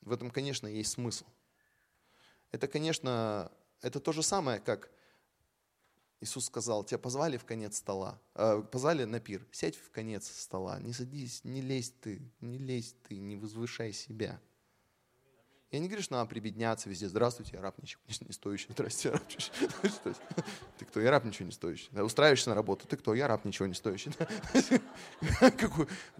[0.00, 1.24] В этом, конечно, есть смысл.
[2.50, 3.52] Это, конечно,
[3.82, 4.90] это то же самое, как
[6.20, 10.80] Иисус сказал, тебя позвали в конец стола, э, позвали на пир, сядь в конец стола,
[10.80, 14.40] не садись, не лезь ты, не лезь ты, не возвышай себя.
[15.72, 17.08] Я не говорю, что надо прибедняться везде.
[17.08, 18.68] Здравствуйте, я раб ничего не стоящий.
[18.70, 20.14] Здравствуйте, я раб ничего
[20.78, 21.00] Ты кто?
[21.00, 21.90] Я раб ничего не стоящий.
[22.00, 22.86] Устраиваешься на работу.
[22.86, 23.14] Ты кто?
[23.14, 24.12] Я раб ничего не стоящий.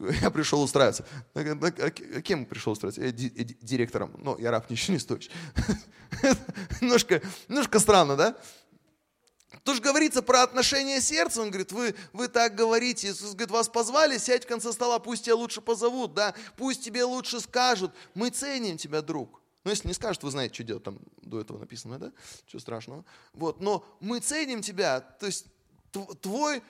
[0.21, 1.07] Я пришел устраиваться.
[1.35, 1.91] А
[2.23, 3.13] кем пришел устраиваться?
[3.13, 4.15] Директором.
[4.19, 5.31] Но я раб ничего не стоящий.
[6.81, 8.37] Немножко, немножко странно, да?
[9.63, 11.41] Тут же говорится про отношение сердца.
[11.41, 13.09] Он говорит, вы, вы так говорите.
[13.09, 17.05] Иисус говорит, вас позвали, сядь в конце стола, пусть тебя лучше позовут, да, пусть тебе
[17.05, 17.93] лучше скажут.
[18.15, 19.41] Мы ценим тебя, друг.
[19.65, 22.13] Ну, если не скажут, вы знаете, что делать, там до этого написано, да?
[22.47, 23.05] Чего страшного.
[23.33, 25.01] Вот, но мы ценим тебя.
[25.01, 25.47] То есть
[26.21, 26.63] твой,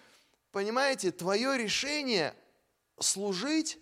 [0.53, 2.35] понимаете, твое решение
[2.99, 3.79] служить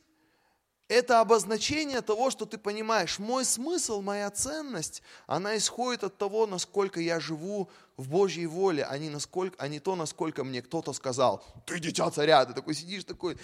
[0.89, 7.01] это обозначение того, что ты понимаешь, мой смысл, моя ценность, она исходит от того, насколько
[7.01, 11.43] я живу в Божьей воле, а не, насколько, а не то, насколько мне кто-то сказал,
[11.66, 13.39] ты дитя царя, ты такой сидишь такой.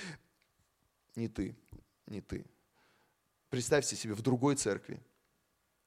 [1.17, 1.57] Не ты,
[2.07, 2.45] не ты.
[3.49, 5.03] Представьте себе, в другой церкви,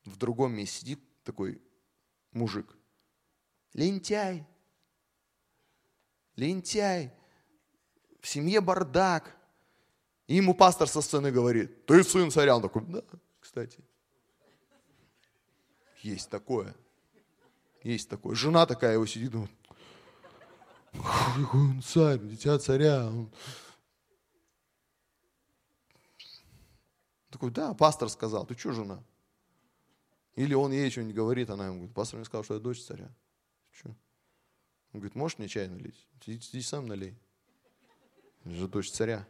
[0.06, 1.62] в другом месте сидит такой
[2.32, 2.76] мужик.
[3.74, 4.46] Лентяй.
[6.36, 7.14] Лентяй.
[8.20, 9.36] В семье бардак
[10.28, 12.56] и ему пастор со сцены говорит, ты сын царя.
[12.56, 13.04] Он такой, да,
[13.40, 13.84] кстати.
[16.02, 16.76] Есть такое.
[17.84, 18.36] Есть такое.
[18.36, 19.52] Жена такая его сидит, думает,
[20.94, 23.08] какой он царь, дитя царя.
[23.08, 23.32] Он...
[27.30, 29.04] Такой, да, пастор сказал, ты что, жена?
[30.36, 33.10] Или он ей что-нибудь говорит, она ему говорит, пастор мне сказал, что я дочь царя.
[33.72, 33.90] Что?
[33.90, 36.08] Он говорит, можешь мне чай налить?
[36.26, 37.18] Иди, сам налей.
[38.46, 39.28] Я же дочь царя.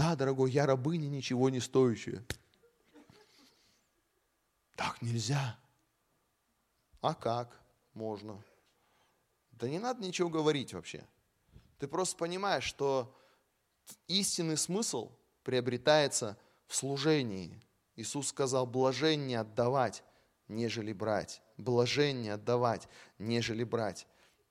[0.00, 2.24] Да, дорогой, я рабыня, ничего не стоящая.
[4.74, 5.58] Так нельзя.
[7.02, 7.60] А как
[7.92, 8.42] можно?
[9.50, 11.06] Да не надо ничего говорить вообще.
[11.78, 13.14] Ты просто понимаешь, что
[14.08, 17.62] истинный смысл приобретается в служении.
[17.94, 20.02] Иисус сказал, блажение отдавать,
[20.48, 21.42] нежели брать.
[21.58, 22.88] Блажение отдавать,
[23.18, 24.06] нежели брать.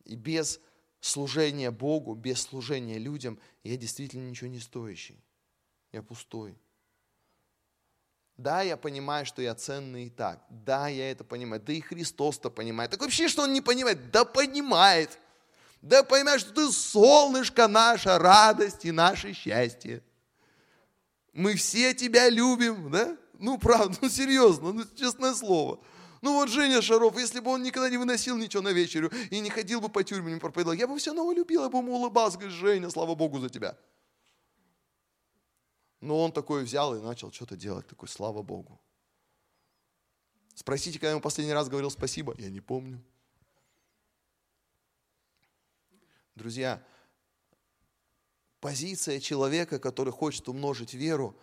[0.05, 0.59] И без
[0.99, 5.23] служения Богу, без служения людям я действительно ничего не стоящий
[5.91, 6.57] я пустой.
[8.37, 10.41] Да, я понимаю, что я ценный и так.
[10.49, 11.61] Да, я это понимаю.
[11.61, 12.91] Да и Христос-то понимает.
[12.91, 14.11] Так вообще, что он не понимает?
[14.11, 15.19] Да понимает.
[15.81, 20.01] Да понимает, что ты солнышко наша радость и наше счастье.
[21.33, 23.17] Мы все тебя любим, да?
[23.33, 25.79] Ну, правда, ну, серьезно, ну, честное слово.
[26.21, 29.49] Ну, вот Женя Шаров, если бы он никогда не выносил ничего на вечерю и не
[29.49, 32.37] ходил бы по тюрьме, не проповедовал, я бы все равно любил, я бы ему улыбался,
[32.37, 33.77] говорит, Женя, слава Богу за тебя.
[36.01, 38.79] Но он такой взял и начал что-то делать, такой, слава Богу.
[40.55, 43.01] Спросите, когда ему последний раз говорил спасибо, я не помню.
[46.35, 46.81] Друзья,
[48.61, 51.37] позиция человека, который хочет умножить веру,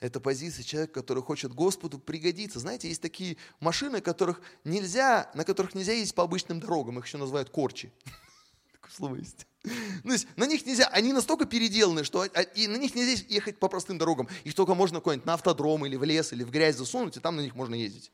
[0.00, 2.58] это позиция человека, который хочет Господу пригодиться.
[2.58, 7.16] Знаете, есть такие машины, которых нельзя, на которых нельзя ездить по обычным дорогам, их еще
[7.16, 7.92] называют корчи.
[8.72, 9.46] Такое слово есть.
[9.64, 13.24] Ну, то есть на них нельзя, они настолько переделаны, что а, и на них нельзя
[13.28, 14.28] ехать по простым дорогам.
[14.44, 17.36] Их только можно куда-нибудь на автодром или в лес, или в грязь засунуть, и там
[17.36, 18.12] на них можно ездить.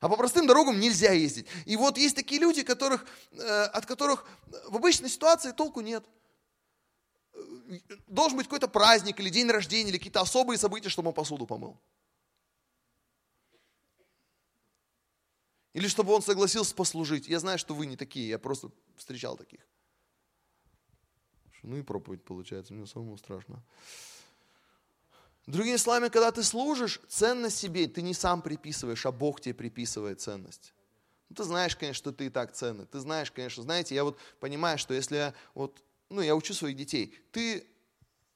[0.00, 1.46] А по простым дорогам нельзя ездить.
[1.66, 4.26] И вот есть такие люди, которых, э, от которых
[4.68, 6.04] в обычной ситуации толку нет.
[8.08, 11.78] Должен быть какой-то праздник или день рождения, или какие-то особые события, чтобы он посуду помыл.
[15.74, 17.28] Или чтобы он согласился послужить.
[17.28, 19.60] Я знаю, что вы не такие, я просто встречал таких.
[21.62, 23.62] Ну и проповедь получается, мне самому страшно.
[25.46, 30.20] Другими словами, когда ты служишь, ценность себе ты не сам приписываешь, а Бог тебе приписывает
[30.20, 30.74] ценность.
[31.30, 32.86] Ну, ты знаешь, конечно, что ты и так ценный.
[32.86, 36.76] Ты знаешь, конечно, знаете, я вот понимаю, что если я вот, ну, я учу своих
[36.76, 37.66] детей, ты,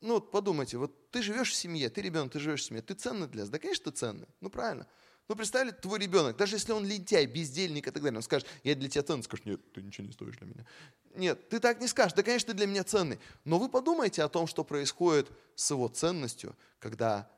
[0.01, 2.95] ну, вот подумайте, вот ты живешь в семье, ты ребенок, ты живешь в семье, ты
[2.95, 3.51] ценный для нас?
[3.51, 4.29] Да, конечно, ты ценный.
[4.41, 4.87] Ну, правильно.
[5.33, 8.75] Ну, представили, твой ребенок, даже если он лентяй, бездельник и так далее, он скажет, я
[8.75, 10.67] для тебя ценный, скажешь, нет, ты ничего не стоишь для меня.
[11.15, 13.19] Нет, ты так не скажешь, да, конечно, ты для меня ценный.
[13.47, 17.31] Но вы подумайте о том, что происходит с его ценностью, когда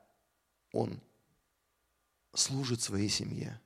[0.73, 1.01] он
[2.35, 3.61] служит своей семье,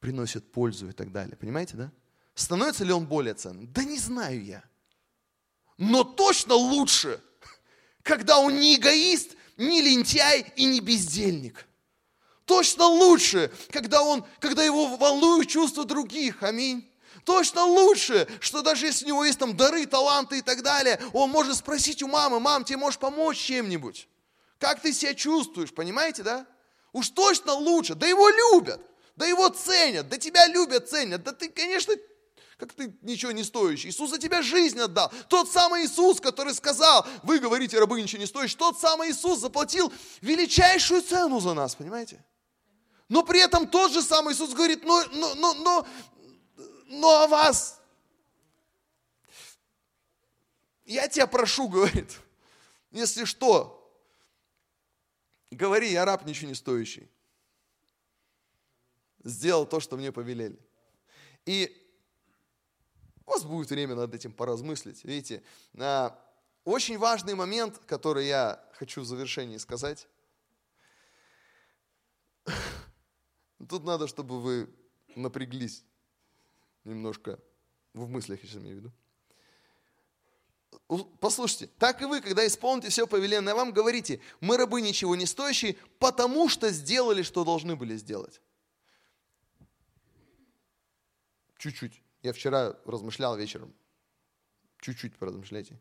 [0.00, 1.36] приносит пользу и так далее.
[1.36, 1.92] Понимаете, да?
[2.34, 3.72] Становится ли он более ценным?
[3.72, 4.64] Да не знаю я.
[5.78, 7.22] Но точно лучше,
[8.02, 11.68] когда он не эгоист, не лентяй и не бездельник–
[12.44, 16.42] Точно лучше, когда, он, когда его волнуют чувства других.
[16.42, 16.90] Аминь.
[17.24, 21.30] Точно лучше, что даже если у него есть там дары, таланты и так далее, он
[21.30, 24.08] может спросить у мамы, мам, тебе можешь помочь чем-нибудь?
[24.58, 26.46] Как ты себя чувствуешь, понимаете, да?
[26.92, 27.94] Уж точно лучше.
[27.94, 28.80] Да его любят,
[29.16, 31.22] да его ценят, да тебя любят, ценят.
[31.22, 31.94] Да ты, конечно,
[32.58, 33.88] как ты ничего не стоящий.
[33.88, 35.10] Иисус за тебя жизнь отдал.
[35.28, 39.92] Тот самый Иисус, который сказал, вы говорите, рабы ничего не стоящие, тот самый Иисус заплатил
[40.20, 42.22] величайшую цену за нас, понимаете?
[43.08, 45.86] Но при этом тот же самый Иисус говорит, но, но, но, но,
[46.86, 47.80] но о вас,
[50.84, 52.18] я тебя прошу, говорит,
[52.90, 53.80] если что,
[55.50, 57.08] говори, я раб ничего не стоящий.
[59.22, 60.58] Сделал то, что мне повелели.
[61.46, 61.80] И
[63.26, 65.02] у вас будет время над этим поразмыслить.
[65.04, 65.42] Видите,
[65.78, 66.18] а,
[66.64, 70.06] очень важный момент, который я хочу в завершении сказать.
[73.68, 74.68] Тут надо, чтобы вы
[75.14, 75.84] напряглись
[76.84, 77.38] немножко
[77.92, 78.92] в мыслях, я сейчас имею в виду.
[81.20, 85.76] Послушайте, так и вы, когда исполните все повеленное вам, говорите, мы рабы ничего не стоящие,
[85.98, 88.40] потому что сделали, что должны были сделать.
[91.56, 92.02] Чуть-чуть.
[92.22, 93.74] Я вчера размышлял вечером.
[94.80, 95.80] Чуть-чуть поразмышляйте.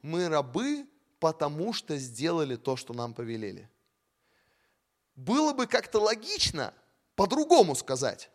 [0.00, 0.86] Мы рабы,
[1.18, 3.68] потому что сделали то, что нам повелели.
[5.16, 6.72] Было бы как-то логично
[7.18, 8.30] по-другому сказать.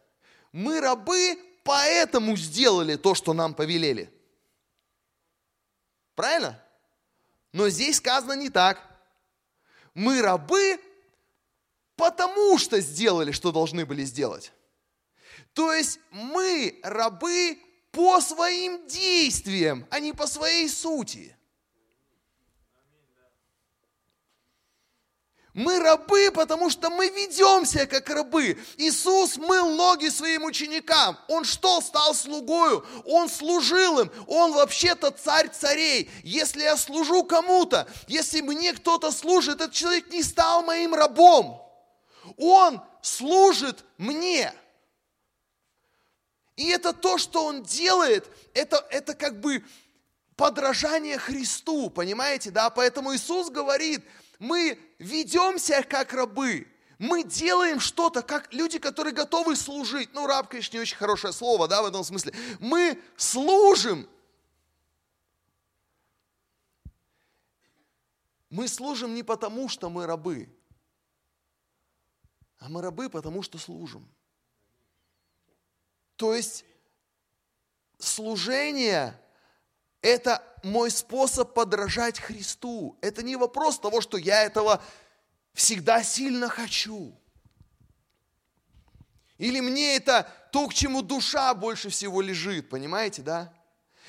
[0.52, 4.14] Мы рабы, поэтому сделали то, что нам повелели.
[6.16, 6.62] Правильно?
[7.54, 8.86] Но здесь сказано не так.
[9.94, 10.82] Мы рабы,
[11.96, 14.52] потому что сделали, что должны были сделать.
[15.54, 17.58] То есть мы рабы
[17.92, 21.38] по своим действиям, а не по своей сути.
[25.54, 28.58] Мы рабы, потому что мы ведемся как рабы.
[28.78, 31.18] Иисус мыл ноги своим ученикам.
[31.28, 32.84] Он что, стал слугою?
[33.06, 34.12] Он служил им.
[34.26, 36.10] Он вообще-то царь царей.
[36.24, 41.62] Если я служу кому-то, если мне кто-то служит, этот человек не стал моим рабом.
[42.38, 44.52] Он служит мне.
[46.56, 49.64] И это то, что он делает, это, это как бы
[50.36, 52.72] подражание Христу, понимаете, да?
[52.72, 54.04] Поэтому Иисус говорит,
[54.44, 56.68] мы ведемся как рабы,
[57.00, 60.14] мы делаем что-то, как люди, которые готовы служить.
[60.14, 62.34] Ну, раб, конечно, не очень хорошее слово, да, в этом смысле.
[62.60, 64.08] Мы служим.
[68.50, 70.48] Мы служим не потому, что мы рабы,
[72.60, 74.08] а мы рабы, потому что служим.
[76.18, 76.66] То есть
[77.98, 79.20] служение–
[80.04, 82.98] это мой способ подражать Христу.
[83.02, 84.84] Это не вопрос того, что я этого
[85.54, 87.18] всегда сильно хочу.
[89.40, 93.52] Или мне это то, к чему душа больше всего лежит, понимаете, да?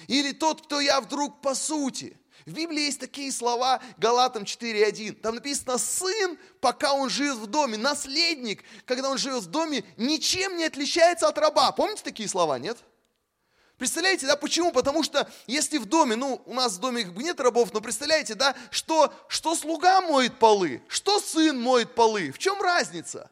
[0.07, 5.13] Или тот, кто я вдруг по сути– в Библии есть такие слова, Галатам 4.1.
[5.15, 10.59] Там написано, сын, пока он живет в доме, наследник, когда он живет в доме, ничем
[10.59, 11.73] не отличается от раба.
[11.73, 12.77] Помните такие слова, нет?
[13.79, 14.70] Представляете, да, почему?
[14.70, 18.55] Потому что если в доме, ну, у нас в доме нет рабов, но представляете, да,
[18.70, 23.31] что, что слуга моет полы, что сын моет полы, в чем разница?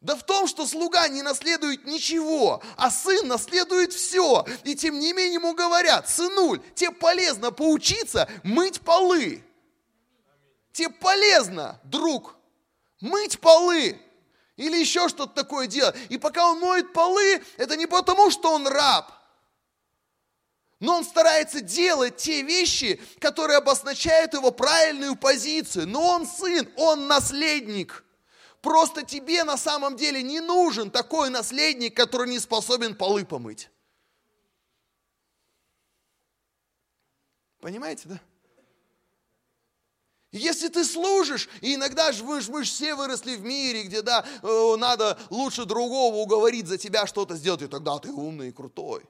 [0.00, 4.44] Да в том, что слуга не наследует ничего, а сын наследует все.
[4.64, 9.44] И тем не менее ему говорят, сынуль, тебе полезно поучиться мыть полы.
[10.72, 12.34] Тебе полезно, друг,
[13.00, 14.00] мыть полы.
[14.62, 15.96] Или еще что-то такое делать.
[16.08, 19.12] И пока он моет полы, это не потому, что он раб.
[20.78, 25.88] Но он старается делать те вещи, которые обозначают его правильную позицию.
[25.88, 28.04] Но он сын, он наследник.
[28.60, 33.68] Просто тебе на самом деле не нужен такой наследник, который не способен полы помыть.
[37.60, 38.20] Понимаете, да?
[40.32, 44.26] Если ты служишь, и иногда же мы, мы же все выросли в мире, где да,
[44.42, 49.04] э, надо лучше другого уговорить за тебя что-то сделать, и тогда ты умный и крутой.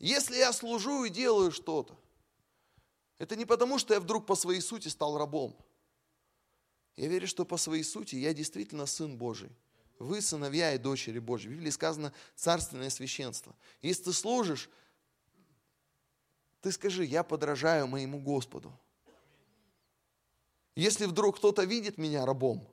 [0.00, 1.96] Если я служу и делаю что-то,
[3.18, 5.54] это не потому, что я вдруг по своей сути стал рабом.
[6.96, 9.50] Я верю, что по своей сути я действительно Сын Божий.
[10.00, 11.48] Вы сыновья и дочери Божьи.
[11.48, 13.54] В Библии сказано царственное священство.
[13.82, 14.68] Если ты служишь,
[16.60, 18.72] ты скажи, я подражаю моему Господу.
[20.76, 22.66] Если вдруг кто-то видит меня рабом,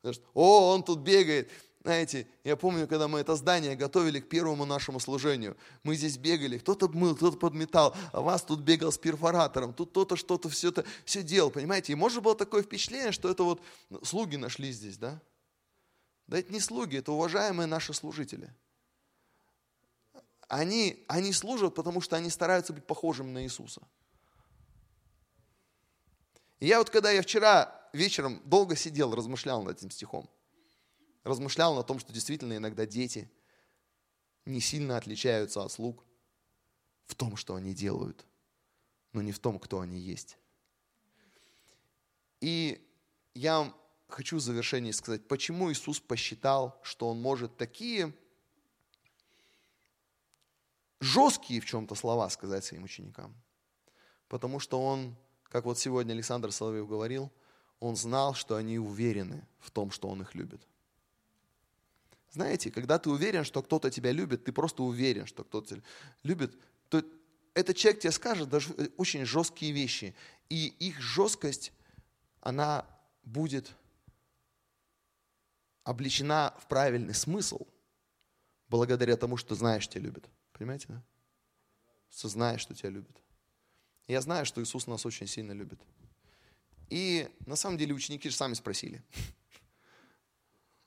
[0.00, 1.50] скажет, о, он тут бегает,
[1.82, 6.58] знаете, я помню, когда мы это здание готовили к первому нашему служению, мы здесь бегали,
[6.58, 10.84] кто-то мыл, кто-то подметал, а вас тут бегал с перфоратором, тут кто-то что-то все это
[11.06, 11.92] все делал, понимаете?
[11.92, 13.62] И может было такое впечатление, что это вот
[14.02, 15.20] слуги нашли здесь, да?
[16.26, 18.54] Да это не слуги, это уважаемые наши служители.
[20.50, 23.80] Они, они служат, потому что они стараются быть похожими на Иисуса.
[26.58, 30.28] И я вот когда я вчера вечером долго сидел, размышлял над этим стихом,
[31.22, 33.30] размышлял на том, что действительно иногда дети
[34.44, 36.04] не сильно отличаются от слуг
[37.06, 38.26] в том, что они делают,
[39.12, 40.36] но не в том, кто они есть.
[42.40, 42.84] И
[43.34, 43.72] я
[44.08, 48.12] хочу в завершении сказать, почему Иисус посчитал, что Он может такие
[51.00, 53.34] жесткие в чем-то слова сказать своим ученикам.
[54.28, 57.32] Потому что Он, как вот сегодня Александр Соловьев говорил,
[57.80, 60.60] Он знал, что они уверены в том, что Он их любит.
[62.30, 65.82] Знаете, когда ты уверен, что кто-то тебя любит, ты просто уверен, что кто-то тебя
[66.22, 66.56] любит,
[66.88, 67.02] то
[67.54, 70.14] этот человек тебе скажет даже очень жесткие вещи.
[70.48, 71.72] И их жесткость,
[72.40, 72.86] она
[73.24, 73.72] будет
[75.82, 77.66] обличена в правильный смысл
[78.68, 80.28] благодаря тому, что знаешь, тебя любит.
[80.60, 81.02] Понимаете, да?
[82.10, 83.16] Что тебя любит.
[84.06, 85.80] Я знаю, что Иисус нас очень сильно любит.
[86.90, 89.02] И на самом деле ученики же сами спросили.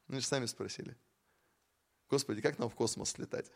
[0.08, 0.96] Они же сами спросили.
[2.08, 3.50] Господи, как нам в космос слетать?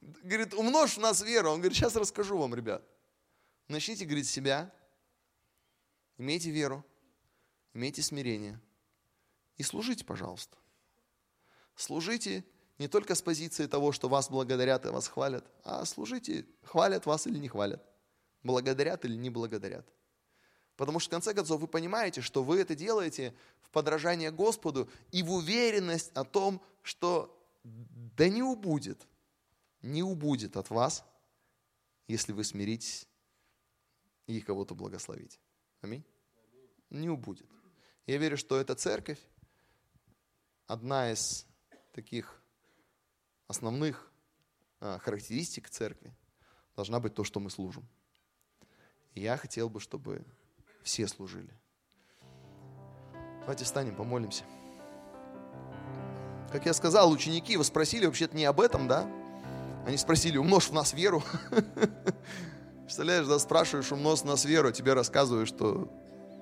[0.00, 1.50] Говорит, умножь в нас веру.
[1.50, 2.86] Он говорит, сейчас расскажу вам, ребят.
[3.66, 4.72] Начните, говорит, себя.
[6.18, 6.84] Имейте веру
[7.74, 8.60] имейте смирение
[9.56, 10.56] и служите, пожалуйста.
[11.74, 12.44] Служите
[12.78, 17.26] не только с позиции того, что вас благодарят и вас хвалят, а служите, хвалят вас
[17.26, 17.82] или не хвалят,
[18.42, 19.86] благодарят или не благодарят.
[20.76, 25.22] Потому что, в конце концов, вы понимаете, что вы это делаете в подражание Господу и
[25.22, 27.32] в уверенность о том, что
[27.64, 29.06] да не убудет,
[29.80, 31.04] не убудет от вас,
[32.08, 33.08] если вы смиритесь
[34.26, 35.38] и кого-то благословите.
[35.80, 36.04] Аминь.
[36.90, 37.46] Не убудет.
[38.06, 39.18] Я верю, что эта церковь
[40.66, 41.46] одна из
[41.92, 42.40] таких
[43.48, 44.10] основных
[44.80, 46.14] а, характеристик церкви
[46.74, 47.86] должна быть то, что мы служим.
[49.14, 50.24] И я хотел бы, чтобы
[50.82, 51.52] все служили.
[53.40, 54.44] Давайте встанем, помолимся.
[56.50, 59.08] Как я сказал, ученики, вы спросили вообще-то не об этом, да?
[59.86, 61.22] Они спросили, умножь в нас веру.
[62.82, 65.90] Представляешь, да, спрашиваешь, умножь в нас веру, тебе рассказывают, что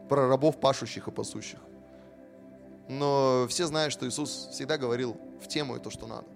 [0.09, 1.59] про рабов пашущих и пасущих.
[2.89, 6.27] Но все знают, что Иисус всегда говорил в тему и то, что надо.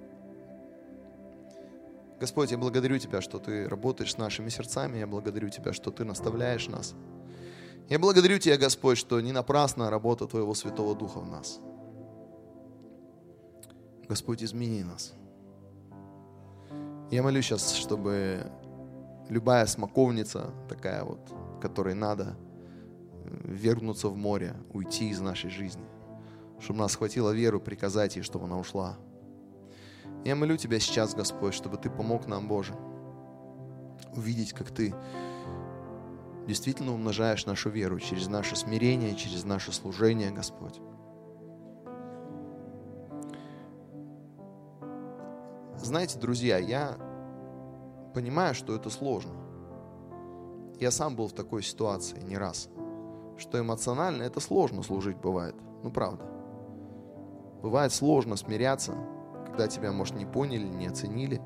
[2.21, 4.99] Господь, я благодарю Тебя, что Ты работаешь с нашими сердцами.
[4.99, 6.95] Я благодарю Тебя, что Ты наставляешь нас.
[7.89, 11.61] Я благодарю Тебя, Господь, что не напрасна работа Твоего Святого Духа в нас.
[14.09, 15.15] Господь, измени нас.
[17.11, 18.51] Я молюсь сейчас, чтобы
[19.29, 21.21] любая смоковница такая вот,
[21.61, 22.37] которой надо–
[23.45, 25.85] вернуться в море, уйти из нашей жизни.
[26.61, 28.97] Чтобы нас хватило веру приказать ей, чтобы она ушла.
[30.29, 32.75] Я молю Тебя сейчас, Господь, чтобы Ты помог нам, Боже,
[34.15, 34.95] увидеть, как Ты
[36.47, 40.83] действительно умножаешь нашу веру через наше смирение, через наше служение, Господь.
[45.77, 46.99] Знаете, друзья, я
[48.13, 49.33] понимаю, что это сложно.
[50.79, 52.69] Я сам был в такой ситуации не раз–
[53.39, 55.55] что эмоционально это сложно служить бывает.
[55.83, 56.25] Ну, правда.
[57.63, 58.95] Бывает сложно смиряться,
[59.49, 61.41] когда тебя, может, не поняли, не оценили,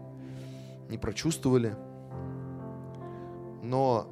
[0.91, 1.77] не прочувствовали.
[3.63, 4.07] Но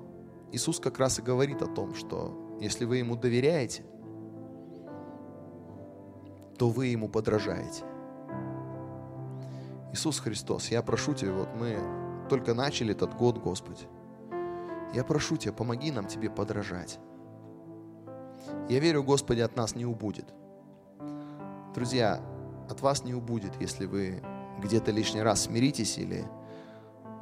[0.52, 3.84] Иисус как раз и говорит о том, что если вы Ему доверяете,
[6.56, 7.84] то вы Ему подражаете.
[9.92, 11.78] Иисус Христос, я прошу Тебя, вот мы
[12.28, 13.88] только начали этот год, Господи.
[14.94, 16.98] Я прошу Тебя, помоги нам Тебе подражать.
[18.68, 20.32] Я верю, Господи, от нас не убудет.
[21.74, 22.20] Друзья,
[22.70, 24.22] от вас не убудет, если вы
[24.60, 26.24] где-то лишний раз смиритесь или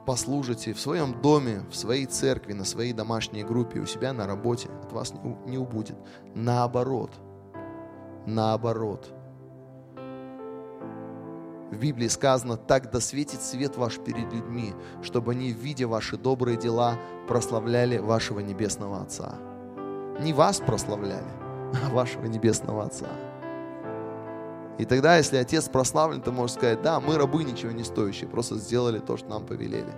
[0.06, 4.68] послужите в своем доме, в своей церкви, на своей домашней группе, у себя на работе,
[4.82, 5.12] от вас
[5.46, 5.96] не убудет.
[6.34, 7.12] Наоборот,
[8.26, 9.12] наоборот.
[11.70, 14.72] В Библии сказано, так да светит свет ваш перед людьми,
[15.02, 16.96] чтобы они, видя ваши добрые дела,
[17.28, 19.34] прославляли вашего Небесного Отца.
[20.20, 21.30] Не вас прославляли,
[21.92, 23.08] вашего Небесного Отца.
[24.78, 28.56] И тогда, если Отец прославлен, ты можешь сказать, да, мы рабы ничего не стоящие, просто
[28.56, 29.92] сделали то, что нам повелели.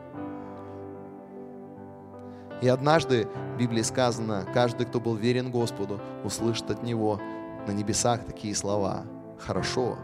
[2.63, 7.21] И однажды в Библии сказано, каждый, кто был верен Господу, услышит от Него
[7.67, 9.05] на небесах такие слова.
[9.39, 9.97] Хорошо,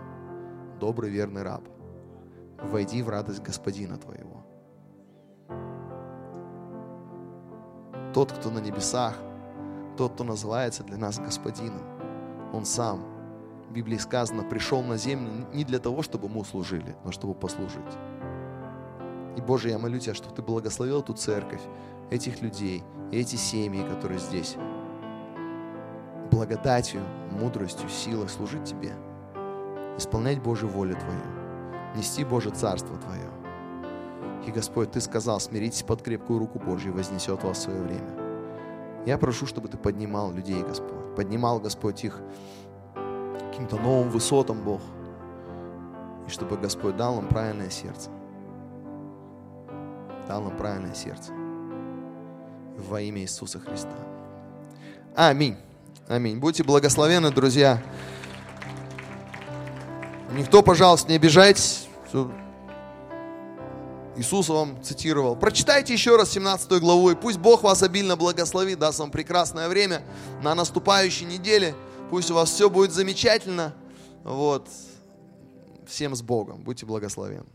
[0.78, 1.62] добрый верный раб,
[2.62, 4.44] войди в радость Господина твоего.
[8.12, 9.15] Тот, кто на небесах,
[9.97, 11.82] тот, кто называется для нас Господином.
[12.53, 13.16] Он сам,
[13.69, 17.83] в Библии сказано, пришел на землю не для того, чтобы мы служили, но чтобы послужить.
[19.37, 21.61] И, Боже, я молю Тебя, чтобы Ты благословил эту церковь,
[22.11, 22.83] этих людей,
[23.13, 24.57] эти семьи, которые здесь.
[26.31, 27.03] Благодатью,
[27.33, 28.95] мудростью, силой служить Тебе,
[29.97, 33.31] исполнять Божью волю Твою, нести Божье Царство Твое.
[34.47, 38.27] И, Господь, Ты сказал, смиритесь под крепкую руку Божью, вознесет вас в свое время.
[39.07, 41.15] Я прошу, чтобы Ты поднимал людей, Господь.
[41.17, 42.21] Поднимал, Господь, их
[43.57, 44.83] каким-то новым высотам, Бог.
[46.27, 48.11] И чтобы Господь дал им правильное сердце.
[50.28, 51.33] Дал им правильное сердце.
[52.77, 53.97] Во имя Иисуса Христа.
[55.15, 55.57] Аминь.
[56.07, 56.39] Аминь.
[56.39, 57.83] Будьте благословенны, друзья.
[60.33, 61.89] Никто, пожалуйста, не обижайтесь.
[64.16, 65.35] Иисус вам цитировал.
[65.35, 70.03] Прочитайте еще раз 17 главу, и пусть Бог вас обильно благословит, даст вам прекрасное время
[70.43, 71.74] на наступающей неделе.
[72.11, 73.74] Пусть у вас все будет замечательно.
[74.23, 74.69] Вот.
[75.87, 76.62] Всем с Богом.
[76.62, 77.47] Будьте благословенны.